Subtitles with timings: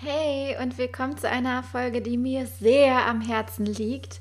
[0.00, 4.20] Hey und willkommen zu einer Folge, die mir sehr am Herzen liegt.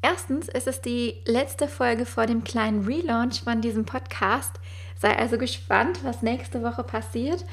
[0.00, 4.60] Erstens ist es die letzte Folge vor dem kleinen Relaunch von diesem Podcast.
[4.96, 7.44] Sei also gespannt, was nächste Woche passiert.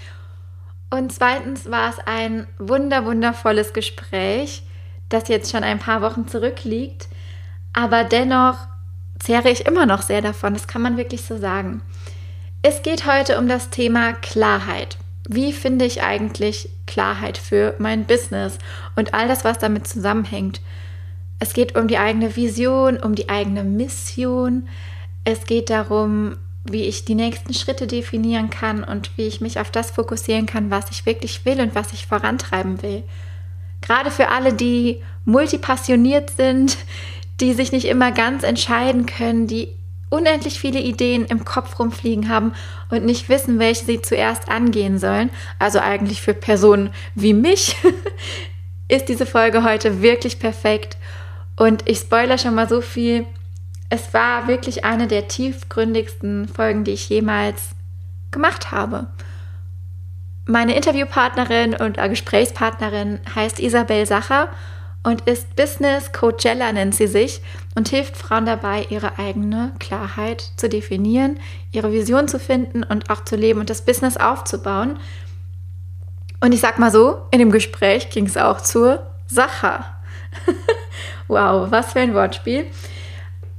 [0.92, 4.62] Und zweitens war es ein wunder wundervolles Gespräch,
[5.10, 7.08] das jetzt schon ein paar Wochen zurückliegt.
[7.74, 8.60] Aber dennoch
[9.18, 10.54] zehre ich immer noch sehr davon.
[10.54, 11.82] Das kann man wirklich so sagen.
[12.62, 15.00] Es geht heute um das Thema Klarheit.
[15.28, 18.60] Wie finde ich eigentlich Klarheit für mein Business
[18.96, 20.62] und all das, was damit zusammenhängt?
[21.40, 24.68] Es geht um die eigene Vision, um die eigene Mission.
[25.24, 29.72] Es geht darum, wie ich die nächsten Schritte definieren kann und wie ich mich auf
[29.72, 33.04] das fokussieren kann, was ich wirklich will und was ich vorantreiben will.
[33.82, 36.78] Gerade für alle, die multipassioniert sind,
[37.40, 39.70] die sich nicht immer ganz entscheiden können, die
[40.16, 42.54] unendlich viele Ideen im Kopf rumfliegen haben
[42.90, 47.76] und nicht wissen, welche sie zuerst angehen sollen, also eigentlich für Personen wie mich,
[48.88, 50.98] ist diese Folge heute wirklich perfekt.
[51.58, 53.26] Und ich spoilere schon mal so viel.
[53.90, 57.72] Es war wirklich eine der tiefgründigsten Folgen, die ich jemals
[58.32, 59.08] gemacht habe.
[60.46, 64.50] Meine Interviewpartnerin und Gesprächspartnerin heißt Isabel Sacher
[65.06, 67.40] und ist Business Coachella nennt sie sich
[67.76, 71.40] und hilft Frauen dabei, ihre eigene Klarheit zu definieren,
[71.72, 74.98] ihre Vision zu finden und auch zu leben und das Business aufzubauen.
[76.42, 79.86] Und ich sag mal so, in dem Gespräch ging es auch zur Sache.
[81.28, 82.66] wow, was für ein Wortspiel.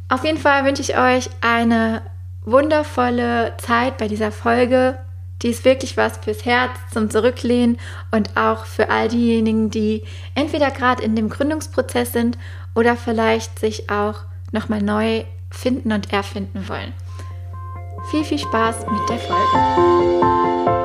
[0.08, 2.02] Auf jeden Fall wünsche ich euch eine
[2.44, 4.98] wundervolle Zeit bei dieser Folge.
[5.42, 7.78] Die ist wirklich was fürs Herz zum Zurücklehnen
[8.10, 10.02] und auch für all diejenigen, die
[10.34, 12.38] entweder gerade in dem Gründungsprozess sind
[12.74, 14.20] oder vielleicht sich auch
[14.52, 16.92] nochmal neu finden und erfinden wollen.
[18.10, 20.75] Viel, viel Spaß mit der Folge.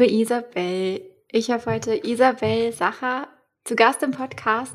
[0.00, 3.28] Liebe Isabel, ich habe heute Isabel Sacher
[3.64, 4.74] zu Gast im Podcast.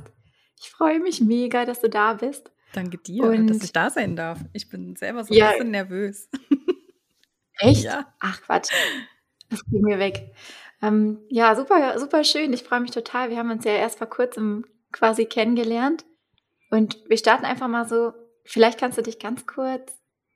[0.62, 2.52] Ich freue mich mega, dass du da bist.
[2.74, 4.38] Danke dir, Und dass ich da sein darf.
[4.54, 6.30] Ich bin selber so ja, ein bisschen nervös.
[7.58, 7.86] Echt?
[7.86, 8.14] Ja.
[8.20, 8.70] Ach Quatsch.
[9.50, 10.32] Das kriegen wir weg.
[10.84, 12.54] Ähm, ja, super, super schön.
[12.54, 13.32] Ich freue mich total.
[13.32, 16.06] Wir haben uns ja erst vor kurzem quasi kennengelernt.
[16.70, 18.14] Und wir starten einfach mal so.
[18.44, 19.92] Vielleicht kannst du dich ganz kurz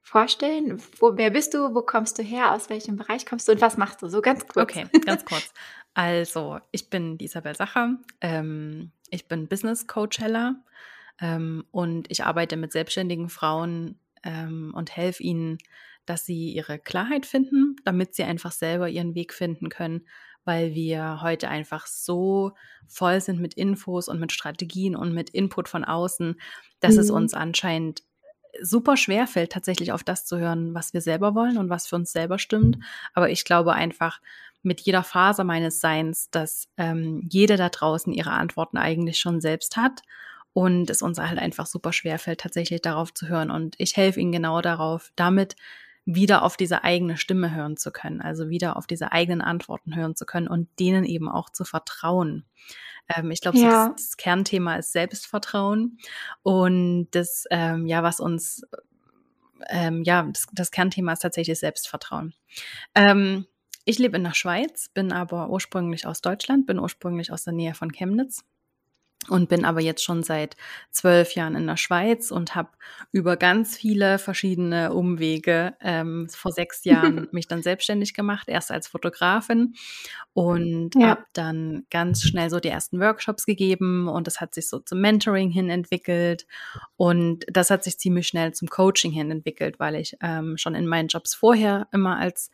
[0.10, 0.82] vorstellen?
[0.98, 1.74] Wo, wer bist du?
[1.76, 2.54] Wo kommst du her?
[2.54, 3.52] Aus welchem Bereich kommst du?
[3.52, 4.10] Und was machst du?
[4.10, 4.72] So ganz kurz.
[4.72, 5.54] Okay, ganz kurz.
[5.94, 7.98] Also, ich bin Isabel Sacher.
[8.22, 10.56] Ähm, ich bin Business Coach Heller
[11.22, 15.58] ähm, und ich arbeite mit selbstständigen Frauen ähm, und helfe ihnen,
[16.06, 20.08] dass sie ihre Klarheit finden, damit sie einfach selber ihren Weg finden können,
[20.44, 22.54] weil wir heute einfach so
[22.88, 26.40] voll sind mit Infos und mit Strategien und mit Input von außen,
[26.80, 27.00] dass mhm.
[27.00, 28.02] es uns anscheinend
[28.62, 31.96] super schwer fällt, tatsächlich auf das zu hören, was wir selber wollen und was für
[31.96, 32.78] uns selber stimmt.
[33.14, 34.20] Aber ich glaube einfach
[34.62, 39.78] mit jeder Phase meines Seins, dass ähm, jeder da draußen ihre Antworten eigentlich schon selbst
[39.78, 40.02] hat
[40.54, 43.52] und es uns halt einfach super schwer fällt, tatsächlich darauf zu hören.
[43.52, 45.56] Und ich helfe ihnen genau darauf, damit
[46.06, 50.16] wieder auf diese eigene Stimme hören zu können, also wieder auf diese eigenen Antworten hören
[50.16, 52.46] zu können und denen eben auch zu vertrauen.
[53.08, 53.90] Ähm, ich glaube, ja.
[53.90, 55.98] das, das, Kernthema ist Selbstvertrauen
[56.44, 58.64] und das, ähm, ja, was uns,
[59.68, 62.34] ähm, ja, das, das, Kernthema ist tatsächlich Selbstvertrauen.
[62.96, 63.46] Ähm,
[63.86, 67.74] ich lebe in der Schweiz, bin aber ursprünglich aus Deutschland, bin ursprünglich aus der Nähe
[67.74, 68.44] von Chemnitz
[69.30, 70.56] und bin aber jetzt schon seit
[70.92, 72.70] zwölf Jahren in der Schweiz und habe
[73.12, 78.88] über ganz viele verschiedene Umwege ähm, vor sechs Jahren mich dann selbstständig gemacht, erst als
[78.88, 79.76] Fotografin
[80.34, 81.10] und ja.
[81.10, 85.02] habe dann ganz schnell so die ersten Workshops gegeben und das hat sich so zum
[85.02, 86.48] Mentoring hin entwickelt
[86.98, 90.88] und das hat sich ziemlich schnell zum Coaching hin entwickelt, weil ich ähm, schon in
[90.88, 92.52] meinen Jobs vorher immer als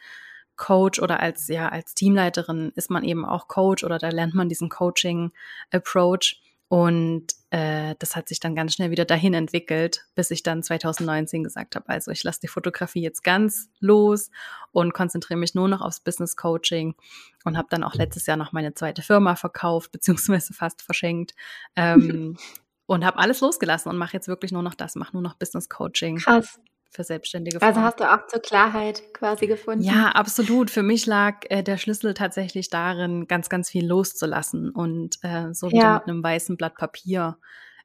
[0.56, 4.50] Coach oder als ja als Teamleiterin ist man eben auch Coach oder da lernt man
[4.50, 5.32] diesen Coaching
[5.72, 10.64] Approach und äh, das hat sich dann ganz schnell wieder dahin entwickelt, bis ich dann
[10.64, 14.32] 2019 gesagt habe, also ich lasse die Fotografie jetzt ganz los
[14.72, 16.96] und konzentriere mich nur noch aufs Business Coaching
[17.44, 21.36] und habe dann auch letztes Jahr noch meine zweite Firma verkauft, beziehungsweise fast verschenkt.
[21.76, 22.38] Ähm,
[22.88, 25.70] und habe alles losgelassen und mache jetzt wirklich nur noch das, mache nur noch Business
[25.70, 26.18] Coaching.
[26.18, 26.60] Krass
[26.96, 27.86] für selbstständige also Frauen.
[27.86, 29.84] Also hast du auch zur Klarheit quasi gefunden?
[29.84, 30.72] Ja, absolut.
[30.72, 35.70] Für mich lag äh, der Schlüssel tatsächlich darin, ganz, ganz viel loszulassen und äh, so
[35.70, 35.94] wieder ja.
[35.96, 37.38] mit einem weißen Blatt Papier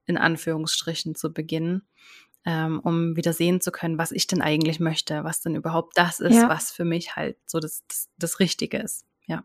[0.07, 1.83] in Anführungsstrichen zu beginnen.
[2.47, 6.21] ähm, um wieder sehen zu können, was ich denn eigentlich möchte, was denn überhaupt das
[6.21, 6.49] ist, ja.
[6.49, 9.05] was für mich halt so das, das, das Richtige ist.
[9.27, 9.45] Ja.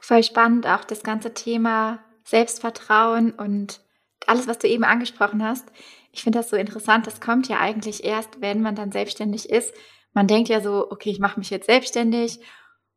[0.00, 3.80] Voll spannend auch das ganze Thema Selbstvertrauen und
[4.26, 5.66] alles, was du eben angesprochen hast.
[6.18, 7.06] Ich finde das so interessant.
[7.06, 9.72] Das kommt ja eigentlich erst, wenn man dann selbstständig ist.
[10.12, 12.40] Man denkt ja so, okay, ich mache mich jetzt selbstständig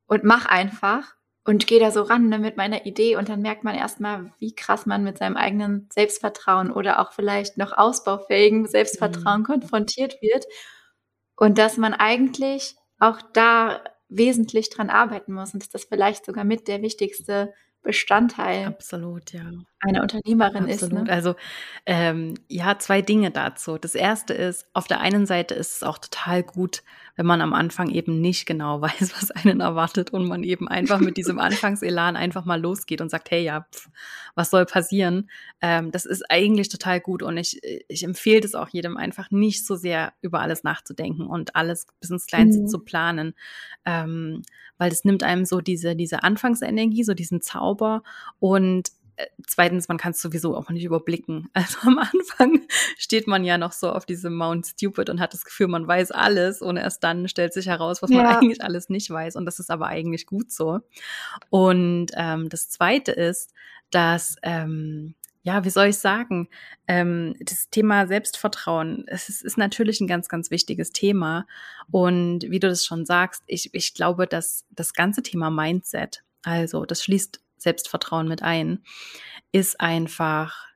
[0.07, 1.13] und mach einfach
[1.45, 4.55] und gehe da so ran ne, mit meiner Idee und dann merkt man erstmal, wie
[4.55, 9.45] krass man mit seinem eigenen Selbstvertrauen oder auch vielleicht noch ausbaufähigen Selbstvertrauen mhm.
[9.45, 10.45] konfrontiert wird
[11.35, 16.43] und dass man eigentlich auch da wesentlich dran arbeiten muss und dass das vielleicht sogar
[16.43, 19.41] mit der wichtigste Bestandteil Absolut, ja.
[19.79, 20.83] einer Unternehmerin ist.
[20.83, 21.05] Absolut.
[21.05, 21.11] Ne?
[21.11, 21.35] Also
[21.87, 23.79] ähm, ja, zwei Dinge dazu.
[23.79, 26.83] Das erste ist, auf der einen Seite ist es auch total gut,
[27.15, 30.99] wenn man am Anfang eben nicht genau weiß, was einen erwartet und man eben einfach
[30.99, 33.89] mit diesem Anfangselan einfach mal losgeht und sagt, hey ja, pf,
[34.35, 35.29] was soll passieren?
[35.59, 39.65] Ähm, das ist eigentlich total gut und ich, ich empfehle das auch jedem einfach nicht
[39.65, 42.67] so sehr über alles nachzudenken und alles bis ins Kleinste mhm.
[42.67, 43.33] zu planen,
[43.85, 44.43] ähm,
[44.81, 48.01] weil das nimmt einem so diese, diese Anfangsenergie, so diesen Zauber
[48.39, 51.49] und äh, zweitens, man kann es sowieso auch nicht überblicken.
[51.53, 52.65] Also am Anfang
[52.97, 56.09] steht man ja noch so auf diesem Mount Stupid und hat das Gefühl, man weiß
[56.09, 58.23] alles und erst dann stellt sich heraus, was ja.
[58.23, 59.35] man eigentlich alles nicht weiß.
[59.35, 60.79] Und das ist aber eigentlich gut so.
[61.51, 63.53] Und ähm, das Zweite ist,
[63.91, 65.13] dass ähm,
[65.43, 66.49] ja, wie soll ich sagen,
[66.87, 71.47] ähm, das Thema Selbstvertrauen, es ist, ist, natürlich ein ganz, ganz wichtiges Thema.
[71.89, 76.85] Und wie du das schon sagst, ich, ich glaube, dass das ganze Thema Mindset, also
[76.85, 78.83] das schließt Selbstvertrauen mit ein,
[79.51, 80.67] ist einfach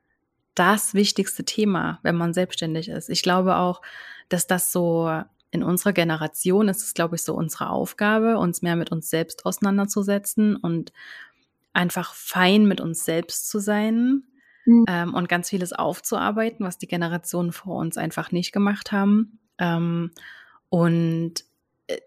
[0.54, 3.08] das wichtigste Thema, wenn man selbstständig ist.
[3.08, 3.82] Ich glaube auch,
[4.28, 5.22] dass das so
[5.52, 9.46] in unserer Generation ist es, glaube ich, so unsere Aufgabe, uns mehr mit uns selbst
[9.46, 10.92] auseinanderzusetzen und
[11.72, 14.24] einfach fein mit uns selbst zu sein
[14.66, 14.84] mhm.
[14.88, 19.38] ähm, und ganz vieles aufzuarbeiten, was die Generationen vor uns einfach nicht gemacht haben.
[19.58, 20.10] Ähm,
[20.68, 21.44] und
[21.86, 22.00] äh,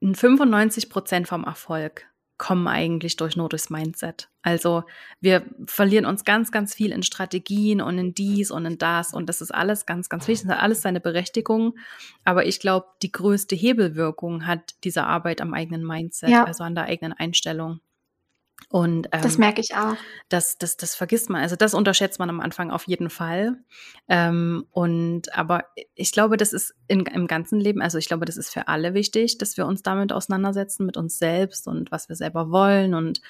[0.00, 2.06] 95 Prozent vom Erfolg
[2.36, 4.28] kommen eigentlich durch nur durchs Mindset.
[4.42, 4.82] Also
[5.20, 9.28] wir verlieren uns ganz, ganz viel in Strategien und in dies und in das und
[9.28, 11.76] das ist alles ganz, ganz wichtig, das hat alles seine Berechtigung.
[12.24, 16.44] Aber ich glaube, die größte Hebelwirkung hat diese Arbeit am eigenen Mindset, ja.
[16.44, 17.80] also an der eigenen Einstellung.
[18.68, 19.96] Und ähm, das merke ich auch.
[20.28, 21.42] Das, das, das vergisst man.
[21.42, 23.56] Also das unterschätzt man am Anfang auf jeden Fall.
[24.08, 25.64] Ähm, und aber
[25.94, 28.94] ich glaube, das ist in, im ganzen Leben, also ich glaube, das ist für alle
[28.94, 33.20] wichtig, dass wir uns damit auseinandersetzen, mit uns selbst und was wir selber wollen und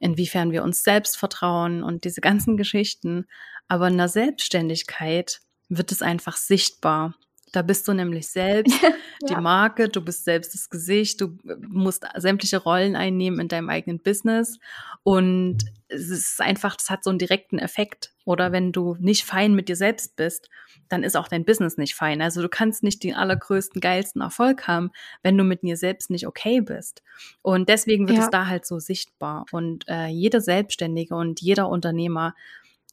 [0.00, 3.26] inwiefern wir uns selbst vertrauen und diese ganzen Geschichten.
[3.66, 7.14] Aber in der Selbstständigkeit wird es einfach sichtbar.
[7.52, 8.90] Da bist du nämlich selbst ja.
[9.28, 14.00] die Marke, du bist selbst das Gesicht, du musst sämtliche Rollen einnehmen in deinem eigenen
[14.00, 14.58] Business
[15.02, 18.12] und es ist einfach, das hat so einen direkten Effekt.
[18.24, 20.50] Oder wenn du nicht fein mit dir selbst bist,
[20.88, 22.20] dann ist auch dein Business nicht fein.
[22.20, 24.90] Also du kannst nicht den allergrößten, geilsten Erfolg haben,
[25.22, 27.02] wenn du mit dir selbst nicht okay bist.
[27.40, 28.24] Und deswegen wird ja.
[28.24, 29.46] es da halt so sichtbar.
[29.50, 32.34] Und äh, jeder Selbstständige und jeder Unternehmer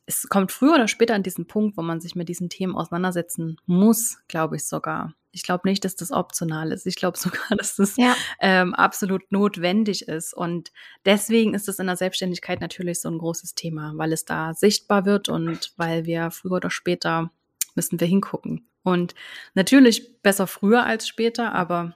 [0.05, 3.57] es kommt früher oder später an diesen Punkt, wo man sich mit diesen Themen auseinandersetzen
[3.65, 5.13] muss, glaube ich sogar.
[5.31, 6.85] Ich glaube nicht, dass das optional ist.
[6.85, 8.15] Ich glaube sogar, dass das ja.
[8.39, 10.33] ähm, absolut notwendig ist.
[10.33, 10.71] Und
[11.05, 15.05] deswegen ist es in der Selbstständigkeit natürlich so ein großes Thema, weil es da sichtbar
[15.05, 17.31] wird und weil wir früher oder später
[17.73, 18.67] müssen wir hingucken.
[18.83, 19.15] Und
[19.55, 21.95] natürlich besser früher als später, aber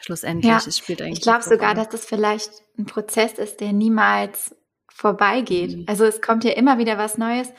[0.00, 1.18] schlussendlich ja, es spielt eigentlich.
[1.18, 4.54] Ich glaube sogar, dass das vielleicht ein Prozess ist, der niemals
[4.90, 5.76] vorbeigeht.
[5.76, 5.84] Mhm.
[5.86, 7.52] Also es kommt ja immer wieder was Neues,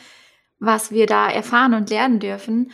[0.59, 2.71] was wir da erfahren und lernen dürfen.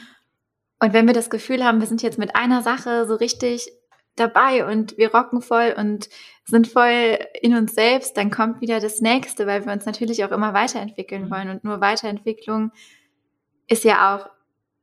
[0.80, 3.72] Und wenn wir das Gefühl haben, wir sind jetzt mit einer Sache so richtig
[4.16, 6.10] dabei und wir rocken voll und
[6.44, 10.32] sind voll in uns selbst, dann kommt wieder das nächste, weil wir uns natürlich auch
[10.32, 11.32] immer weiterentwickeln mhm.
[11.32, 11.50] wollen.
[11.50, 12.72] Und nur Weiterentwicklung
[13.68, 14.30] ist ja auch,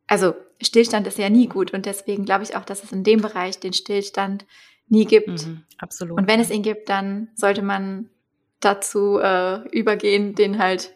[0.07, 1.73] also Stillstand ist ja nie gut.
[1.73, 4.47] Und deswegen glaube ich auch, dass es in dem Bereich den Stillstand
[4.89, 5.47] nie gibt.
[5.47, 6.19] Mhm, absolut.
[6.19, 8.11] Und wenn es ihn gibt, dann sollte man
[8.65, 10.95] dazu äh, übergehen, den halt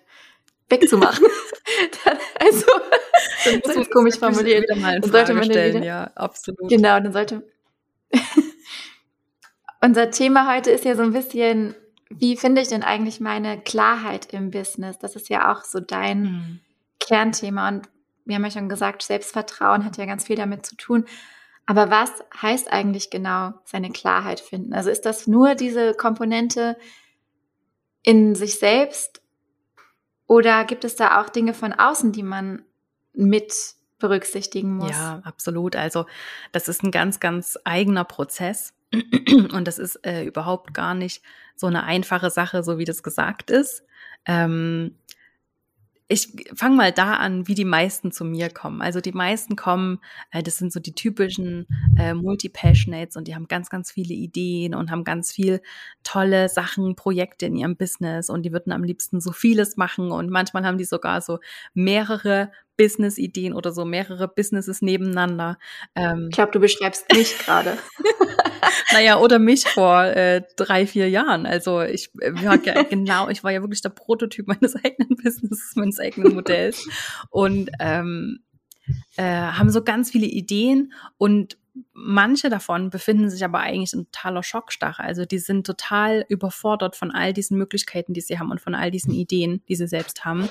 [0.68, 1.26] wegzumachen.
[2.40, 2.66] also,
[3.64, 4.68] das ist komisch formuliert.
[4.68, 6.68] Dann sollte man stellen, wieder, ja, absolut.
[6.68, 7.46] Genau, dann sollte.
[9.80, 11.74] Unser Thema heute ist ja so ein bisschen,
[12.10, 14.98] wie finde ich denn eigentlich meine Klarheit im Business?
[14.98, 16.60] Das ist ja auch so dein mhm.
[17.00, 17.68] Kernthema.
[17.68, 17.88] Und
[18.24, 21.04] wir haben ja schon gesagt, Selbstvertrauen hat ja ganz viel damit zu tun.
[21.66, 22.10] Aber was
[22.40, 24.72] heißt eigentlich genau seine Klarheit finden?
[24.72, 26.78] Also ist das nur diese Komponente,
[28.08, 29.20] in sich selbst?
[30.26, 32.64] Oder gibt es da auch Dinge von außen, die man
[33.12, 33.52] mit
[33.98, 34.92] berücksichtigen muss?
[34.92, 35.76] Ja, absolut.
[35.76, 36.06] Also
[36.52, 38.72] das ist ein ganz, ganz eigener Prozess.
[38.94, 41.22] Und das ist äh, überhaupt gar nicht
[41.54, 43.84] so eine einfache Sache, so wie das gesagt ist.
[44.24, 44.96] Ähm,
[46.10, 48.80] ich fange mal da an, wie die meisten zu mir kommen.
[48.80, 49.98] Also die meisten kommen,
[50.30, 51.66] äh, das sind so die typischen
[51.98, 55.60] äh, Multi-Passionates und die haben ganz, ganz viele Ideen und haben ganz viel
[56.04, 60.30] tolle Sachen, Projekte in ihrem Business und die würden am liebsten so vieles machen und
[60.30, 61.40] manchmal haben die sogar so
[61.74, 65.58] mehrere Business-Ideen oder so mehrere Businesses nebeneinander.
[65.94, 67.76] Ähm, ich glaube, du beschreibst mich gerade.
[68.92, 71.44] naja, oder mich vor äh, drei, vier Jahren.
[71.44, 75.76] Also ich äh, war ja genau, ich war ja wirklich der Prototyp meines eigenen Businesses,
[75.76, 76.88] meines eigenen Modells.
[77.28, 78.40] Und ähm,
[79.16, 81.58] äh, haben so ganz viele Ideen und
[81.92, 85.02] manche davon befinden sich aber eigentlich in totaler Schockstarre.
[85.02, 88.90] Also die sind total überfordert von all diesen Möglichkeiten, die sie haben und von all
[88.90, 90.48] diesen Ideen, die sie selbst haben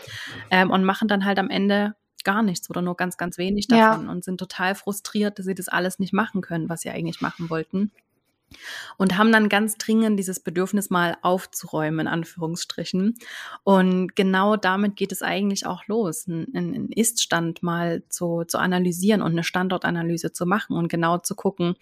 [0.51, 1.95] ähm, und machen dann halt am Ende
[2.27, 4.11] gar nichts oder nur ganz, ganz wenig davon ja.
[4.11, 7.49] und sind total frustriert, dass sie das alles nicht machen können, was sie eigentlich machen
[7.49, 7.93] wollten.
[8.97, 13.17] Und haben dann ganz dringend dieses Bedürfnis mal aufzuräumen, in Anführungsstrichen.
[13.63, 19.31] Und genau damit geht es eigentlich auch los, einen Ist-Stand mal zu, zu analysieren und
[19.31, 21.75] eine Standortanalyse zu machen und genau zu gucken,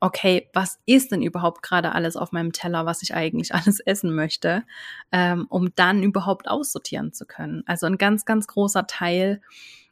[0.00, 4.14] okay, was ist denn überhaupt gerade alles auf meinem Teller, was ich eigentlich alles essen
[4.14, 4.64] möchte,
[5.12, 7.62] ähm, um dann überhaupt aussortieren zu können.
[7.66, 9.40] Also ein ganz, ganz großer Teil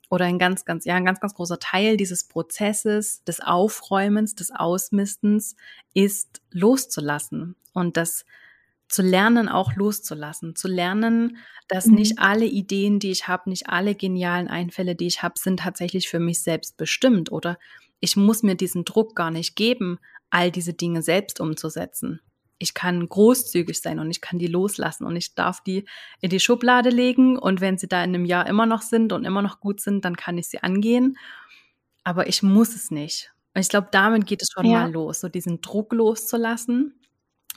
[0.09, 4.51] oder ein ganz, ganz, ja, ein ganz, ganz großer Teil dieses Prozesses des Aufräumens, des
[4.53, 5.57] Ausmistens
[5.95, 8.25] ist loszulassen und das
[8.89, 11.95] zu lernen, auch loszulassen, zu lernen, dass mhm.
[11.97, 16.09] nicht alle Ideen, die ich habe, nicht alle genialen Einfälle, die ich habe, sind tatsächlich
[16.09, 17.59] für mich selbst bestimmt oder
[17.99, 19.99] ich muss mir diesen Druck gar nicht geben,
[20.31, 22.21] all diese Dinge selbst umzusetzen
[22.59, 25.85] ich kann großzügig sein und ich kann die loslassen und ich darf die
[26.21, 29.25] in die Schublade legen und wenn sie da in einem Jahr immer noch sind und
[29.25, 31.19] immer noch gut sind, dann kann ich sie angehen.
[32.05, 33.33] Aber ich muss es nicht.
[33.55, 34.81] Und ich glaube, damit geht es schon ja.
[34.81, 36.95] mal los, so diesen Druck loszulassen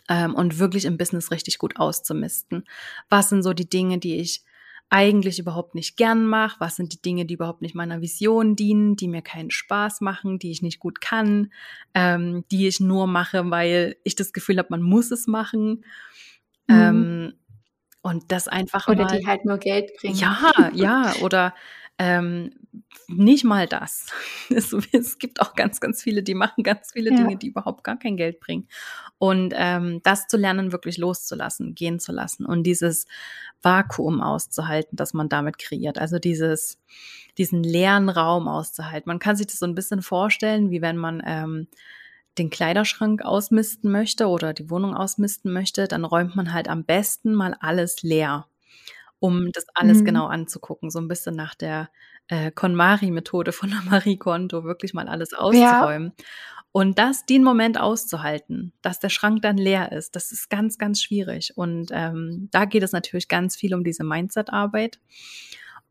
[0.10, 2.66] ähm, und wirklich im Business richtig gut auszumisten.
[3.10, 4.44] Was sind so die Dinge, die ich
[4.90, 8.96] eigentlich überhaupt nicht gern mache, was sind die Dinge, die überhaupt nicht meiner Vision dienen,
[8.96, 11.52] die mir keinen Spaß machen, die ich nicht gut kann,
[11.94, 15.86] ähm, die ich nur mache, weil ich das Gefühl habe, man muss es machen.
[16.68, 16.76] Mhm.
[16.76, 17.34] Ähm,
[18.02, 20.16] und das einfach oder mal, die halt nur Geld bringen.
[20.16, 21.54] Ja, ja, oder
[22.00, 22.52] ähm,
[23.08, 24.08] nicht mal das.
[24.50, 27.18] Es, es, gibt auch ganz, ganz viele, die machen ganz viele ja.
[27.18, 28.68] Dinge, die überhaupt gar kein Geld bringen.
[29.20, 33.06] Und ähm, das zu lernen, wirklich loszulassen, gehen zu lassen und dieses
[33.62, 36.00] Vakuum auszuhalten, das man damit kreiert.
[36.00, 36.80] Also dieses,
[37.38, 39.10] diesen leeren Raum auszuhalten.
[39.10, 41.68] Man kann sich das so ein bisschen vorstellen, wie wenn man ähm,
[42.40, 47.34] den Kleiderschrank ausmisten möchte oder die Wohnung ausmisten möchte, dann räumt man halt am besten
[47.34, 48.48] mal alles leer
[49.20, 50.06] um das alles mhm.
[50.06, 50.90] genau anzugucken.
[50.90, 51.90] So ein bisschen nach der
[52.28, 56.14] äh, KonMari-Methode von der Marie Kondo, wirklich mal alles auszuräumen.
[56.18, 56.26] Ja.
[56.72, 61.02] Und das, den Moment auszuhalten, dass der Schrank dann leer ist, das ist ganz, ganz
[61.02, 61.58] schwierig.
[61.58, 65.00] Und ähm, da geht es natürlich ganz viel um diese Mindset-Arbeit.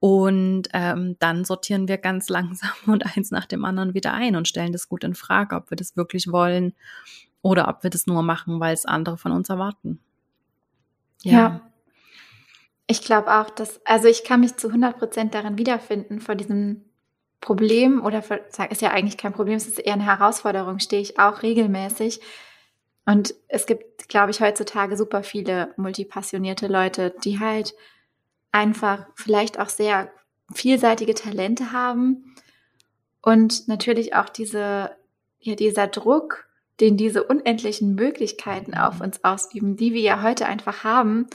[0.01, 4.47] Und ähm, dann sortieren wir ganz langsam und eins nach dem anderen wieder ein und
[4.47, 6.75] stellen das gut in Frage, ob wir das wirklich wollen
[7.43, 9.99] oder ob wir das nur machen, weil es andere von uns erwarten.
[11.23, 11.33] Ja.
[11.33, 11.68] ja.
[12.89, 16.87] Ich glaube auch, dass, also ich kann mich zu 100 Prozent darin wiederfinden, vor diesem
[17.41, 18.41] Problem oder für,
[18.71, 22.21] ist ja eigentlich kein Problem, es ist eher eine Herausforderung, stehe ich auch regelmäßig.
[23.05, 27.75] Und es gibt, glaube ich, heutzutage super viele multipassionierte Leute, die halt
[28.53, 30.11] einfach vielleicht auch sehr
[30.53, 32.35] vielseitige Talente haben
[33.23, 34.91] und natürlich auch diese,
[35.41, 36.49] ja, dieser Druck,
[36.81, 41.27] den diese unendlichen Möglichkeiten auf uns ausüben, die wir ja heute einfach haben,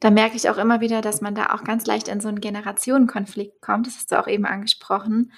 [0.00, 2.40] da merke ich auch immer wieder, dass man da auch ganz leicht in so einen
[2.40, 3.86] Generationenkonflikt kommt.
[3.86, 5.32] Das hast du auch eben angesprochen,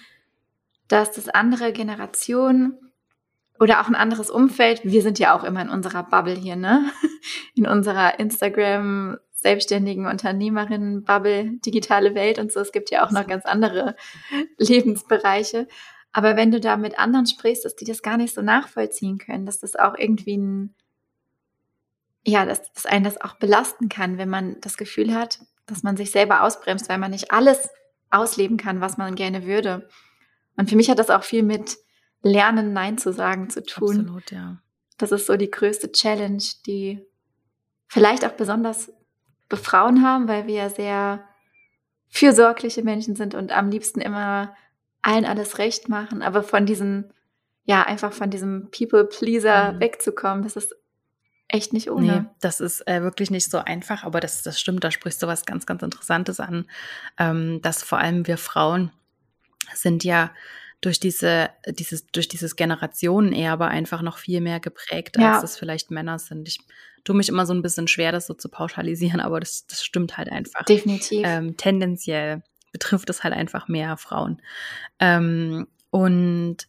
[0.89, 2.75] dass das andere Generation
[3.59, 6.91] oder auch ein anderes Umfeld, wir sind ja auch immer in unserer Bubble hier, ne?
[7.55, 12.61] In unserer Instagram selbstständigen Unternehmerinnen Bubble, digitale Welt und so.
[12.61, 13.95] Es gibt ja auch noch ganz andere
[14.59, 15.69] Lebensbereiche.
[16.13, 19.47] Aber wenn du da mit anderen sprichst, dass die das gar nicht so nachvollziehen können,
[19.47, 20.75] dass das auch irgendwie ein
[22.27, 25.97] ja, dass, dass einen das auch belasten kann, wenn man das Gefühl hat, dass man
[25.97, 27.69] sich selber ausbremst, weil man nicht alles
[28.11, 29.89] ausleben kann, was man gerne würde.
[30.57, 31.77] Und für mich hat das auch viel mit
[32.23, 34.01] Lernen, Nein zu sagen zu tun.
[34.01, 34.59] Absolut, ja.
[34.99, 37.01] Das ist so die größte Challenge, die
[37.87, 38.93] vielleicht auch besonders
[39.53, 41.25] Frauen haben, weil wir ja sehr
[42.09, 44.57] fürsorgliche Menschen sind und am liebsten immer
[45.03, 47.13] allen alles recht machen, aber von diesem,
[47.65, 49.81] ja, einfach von diesem People-Pleaser mhm.
[49.81, 50.75] wegzukommen, das ist
[51.49, 52.21] echt nicht ohne.
[52.21, 55.27] Nee, das ist äh, wirklich nicht so einfach, aber das, das stimmt, da sprichst du
[55.27, 56.67] was ganz, ganz Interessantes an,
[57.19, 58.91] ähm, dass vor allem wir Frauen
[59.75, 60.31] sind ja
[60.81, 65.35] durch diese, dieses, durch dieses Generationenerbe einfach noch viel mehr geprägt, ja.
[65.35, 66.47] als es vielleicht Männer sind.
[66.49, 66.61] Ich
[67.05, 70.19] tue mich immer so ein bisschen schwer, das so zu pauschalisieren, aber das, das stimmt
[70.19, 70.65] halt einfach.
[70.65, 71.23] Definitiv.
[71.25, 74.43] Ähm, tendenziell betrifft es halt einfach mehr Frauen.
[75.01, 76.69] Ähm, und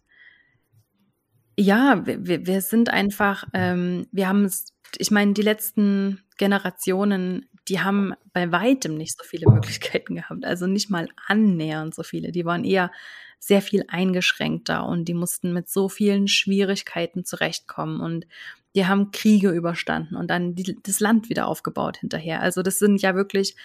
[1.57, 7.81] ja, wir, wir sind einfach, ähm, wir haben es, ich meine, die letzten Generationen, die
[7.81, 12.31] haben bei weitem nicht so viele Möglichkeiten gehabt, also nicht mal annähernd so viele.
[12.31, 12.91] Die waren eher
[13.39, 18.27] sehr viel eingeschränkter und die mussten mit so vielen Schwierigkeiten zurechtkommen und
[18.75, 22.41] die haben Kriege überstanden und dann die, das Land wieder aufgebaut hinterher.
[22.41, 23.55] Also das sind ja wirklich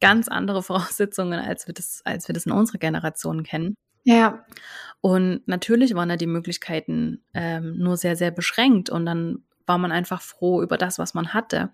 [0.00, 3.76] ganz andere Voraussetzungen, als wir das, als wir das in unserer Generation kennen.
[4.04, 4.44] Ja.
[5.00, 9.92] Und natürlich waren da die Möglichkeiten ähm, nur sehr, sehr beschränkt und dann war man
[9.92, 11.70] einfach froh über das, was man hatte.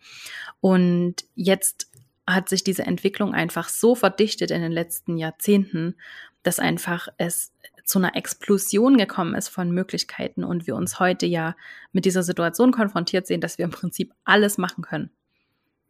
[0.61, 1.91] Und jetzt
[2.27, 5.97] hat sich diese Entwicklung einfach so verdichtet in den letzten Jahrzehnten,
[6.43, 7.53] dass einfach es
[7.85, 11.57] zu einer Explosion gekommen ist von Möglichkeiten und wir uns heute ja
[11.93, 15.11] mit dieser Situation konfrontiert sehen, dass wir im Prinzip alles machen können.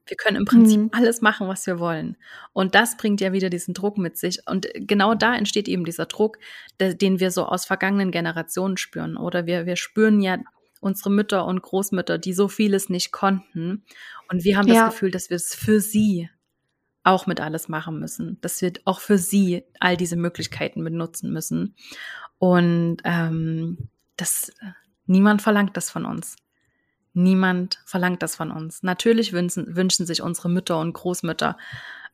[0.07, 0.91] Wir können im Prinzip mhm.
[0.93, 2.17] alles machen, was wir wollen.
[2.53, 4.41] Und das bringt ja wieder diesen Druck mit sich.
[4.47, 6.39] Und genau da entsteht eben dieser Druck,
[6.81, 9.17] den wir so aus vergangenen Generationen spüren.
[9.17, 10.39] Oder wir, wir spüren ja
[10.81, 13.85] unsere Mütter und Großmütter, die so vieles nicht konnten.
[14.31, 14.87] Und wir haben das ja.
[14.89, 16.31] Gefühl, dass wir es für sie
[17.03, 21.77] auch mit alles machen müssen, dass wir auch für sie all diese Möglichkeiten benutzen müssen.
[22.39, 24.53] Und ähm, das
[25.07, 26.37] niemand verlangt das von uns.
[27.17, 28.83] Niemand verlangt das von uns.
[28.83, 31.57] Natürlich wünschen, wünschen sich unsere Mütter und Großmütter,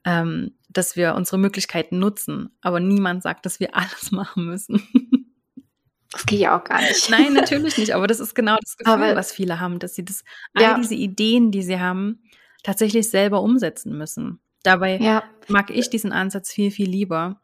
[0.05, 4.87] ähm, dass wir unsere Möglichkeiten nutzen, aber niemand sagt, dass wir alles machen müssen.
[6.13, 7.11] Das geht ja auch gar nicht.
[7.11, 10.05] Nein, natürlich nicht, aber das ist genau das Gefühl, aber, was viele haben, dass sie
[10.05, 10.23] das,
[10.55, 12.23] all diese Ideen, die sie haben,
[12.63, 14.39] tatsächlich selber umsetzen müssen.
[14.63, 15.25] Dabei ja.
[15.49, 17.41] mag ich diesen Ansatz viel, viel lieber,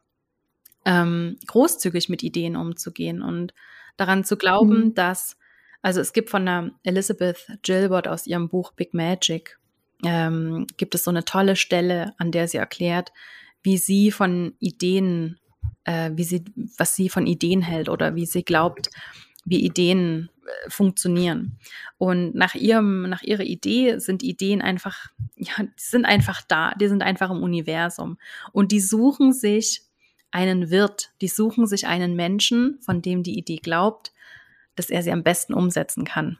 [0.85, 3.53] ähm, großzügig mit Ideen umzugehen und
[3.97, 4.95] daran zu glauben, mhm.
[4.95, 5.38] dass
[5.82, 9.58] also es gibt von der Elizabeth Gilbert aus ihrem Buch Big Magic,
[10.04, 13.12] ähm, gibt es so eine tolle Stelle, an der sie erklärt,
[13.62, 15.38] wie sie von Ideen,
[15.85, 16.44] äh, wie sie,
[16.76, 18.90] was sie von Ideen hält oder wie sie glaubt,
[19.44, 21.59] wie Ideen äh, funktionieren.
[21.96, 26.88] Und nach ihrem, nach ihrer Idee sind Ideen einfach, ja, die sind einfach da, die
[26.88, 28.18] sind einfach im Universum.
[28.53, 29.83] Und die suchen sich
[30.31, 34.12] einen Wirt, die suchen sich einen Menschen, von dem die Idee glaubt,
[34.79, 36.38] dass er sie am besten umsetzen kann.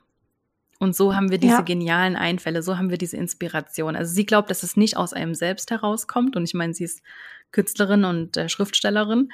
[0.79, 1.61] Und so haben wir diese ja.
[1.62, 3.96] genialen Einfälle, so haben wir diese Inspiration.
[3.96, 6.37] Also sie glaubt, dass es nicht aus einem selbst herauskommt.
[6.37, 7.03] Und ich meine, sie ist
[7.51, 9.31] Künstlerin und äh, Schriftstellerin.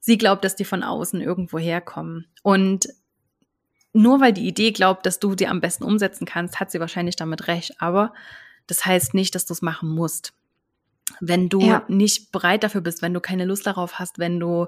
[0.00, 2.26] Sie glaubt, dass die von außen irgendwo herkommen.
[2.42, 2.88] Und
[3.94, 7.16] nur weil die Idee glaubt, dass du die am besten umsetzen kannst, hat sie wahrscheinlich
[7.16, 7.80] damit recht.
[7.80, 8.12] Aber
[8.66, 10.34] das heißt nicht, dass du es machen musst.
[11.20, 11.84] Wenn du ja.
[11.88, 14.66] nicht bereit dafür bist, wenn du keine Lust darauf hast, wenn du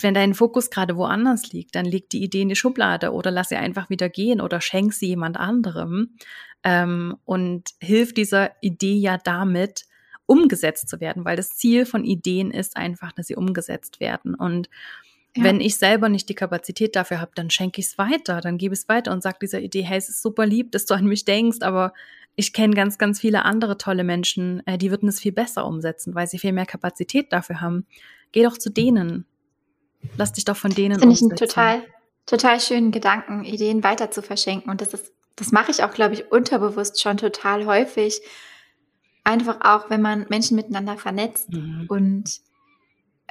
[0.00, 3.48] wenn dein Fokus gerade woanders liegt, dann leg die Idee in die Schublade oder lass
[3.48, 6.14] sie einfach wieder gehen oder schenk sie jemand anderem
[6.62, 9.86] ähm, und hilf dieser Idee ja damit,
[10.26, 14.36] umgesetzt zu werden, weil das Ziel von Ideen ist einfach, dass sie umgesetzt werden.
[14.36, 14.70] Und
[15.36, 15.42] ja.
[15.42, 18.72] wenn ich selber nicht die Kapazität dafür habe, dann schenke ich es weiter, dann gebe
[18.72, 21.06] ich es weiter und sage dieser Idee, hey, es ist super lieb, dass du an
[21.06, 21.92] mich denkst, aber
[22.36, 26.14] ich kenne ganz, ganz viele andere tolle Menschen, äh, die würden es viel besser umsetzen,
[26.14, 27.86] weil sie viel mehr Kapazität dafür haben.
[28.30, 29.26] Geh doch zu denen,
[30.16, 31.82] Lass dich doch von denen Finde ich einen total,
[32.26, 34.70] total schönen Gedanken, Ideen weiter zu verschenken.
[34.70, 38.20] Und das ist, das mache ich auch, glaube ich, unterbewusst schon total häufig.
[39.24, 41.86] Einfach auch, wenn man Menschen miteinander vernetzt mhm.
[41.88, 42.40] und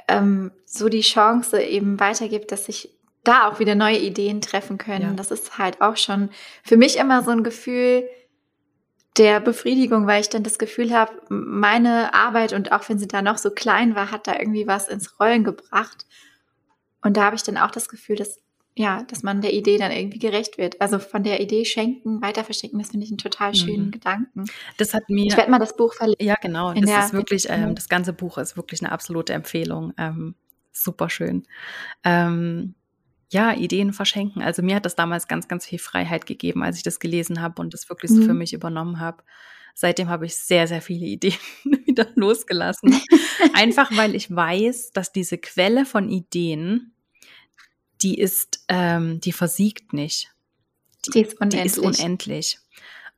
[0.08, 2.90] ähm, so die Chance eben weitergibt, dass sich
[3.24, 5.10] da auch wieder neue Ideen treffen können.
[5.10, 5.12] Ja.
[5.12, 6.30] Das ist halt auch schon
[6.64, 8.08] für mich immer so ein Gefühl
[9.16, 13.22] der Befriedigung, weil ich dann das Gefühl habe, meine Arbeit und auch wenn sie da
[13.22, 16.06] noch so klein war, hat da irgendwie was ins Rollen gebracht.
[17.02, 18.40] Und da habe ich dann auch das Gefühl, dass
[18.76, 20.80] ja, dass man der Idee dann irgendwie gerecht wird.
[20.80, 23.90] Also von der Idee schenken, weiter verschenken, das finde ich einen total schönen mhm.
[23.90, 24.44] Gedanken.
[24.78, 25.26] Das hat mir.
[25.26, 26.26] Ich werde mal das Buch verlinken.
[26.26, 26.72] Ja, genau.
[26.72, 29.92] Das ist wirklich, ähm, das ganze Buch ist wirklich eine absolute Empfehlung.
[29.98, 30.34] Ähm,
[30.72, 31.42] super schön.
[32.04, 32.74] Ähm,
[33.32, 34.42] ja, Ideen verschenken.
[34.42, 37.60] Also mir hat das damals ganz, ganz viel Freiheit gegeben, als ich das gelesen habe
[37.60, 38.38] und das wirklich so für mhm.
[38.38, 39.22] mich übernommen habe.
[39.74, 43.00] Seitdem habe ich sehr, sehr viele Ideen wieder losgelassen.
[43.54, 46.92] Einfach weil ich weiß, dass diese Quelle von Ideen,
[48.02, 50.32] die ist, ähm, die versiegt nicht.
[51.06, 51.62] Die, die, ist, unendlich.
[51.62, 52.58] die ist unendlich.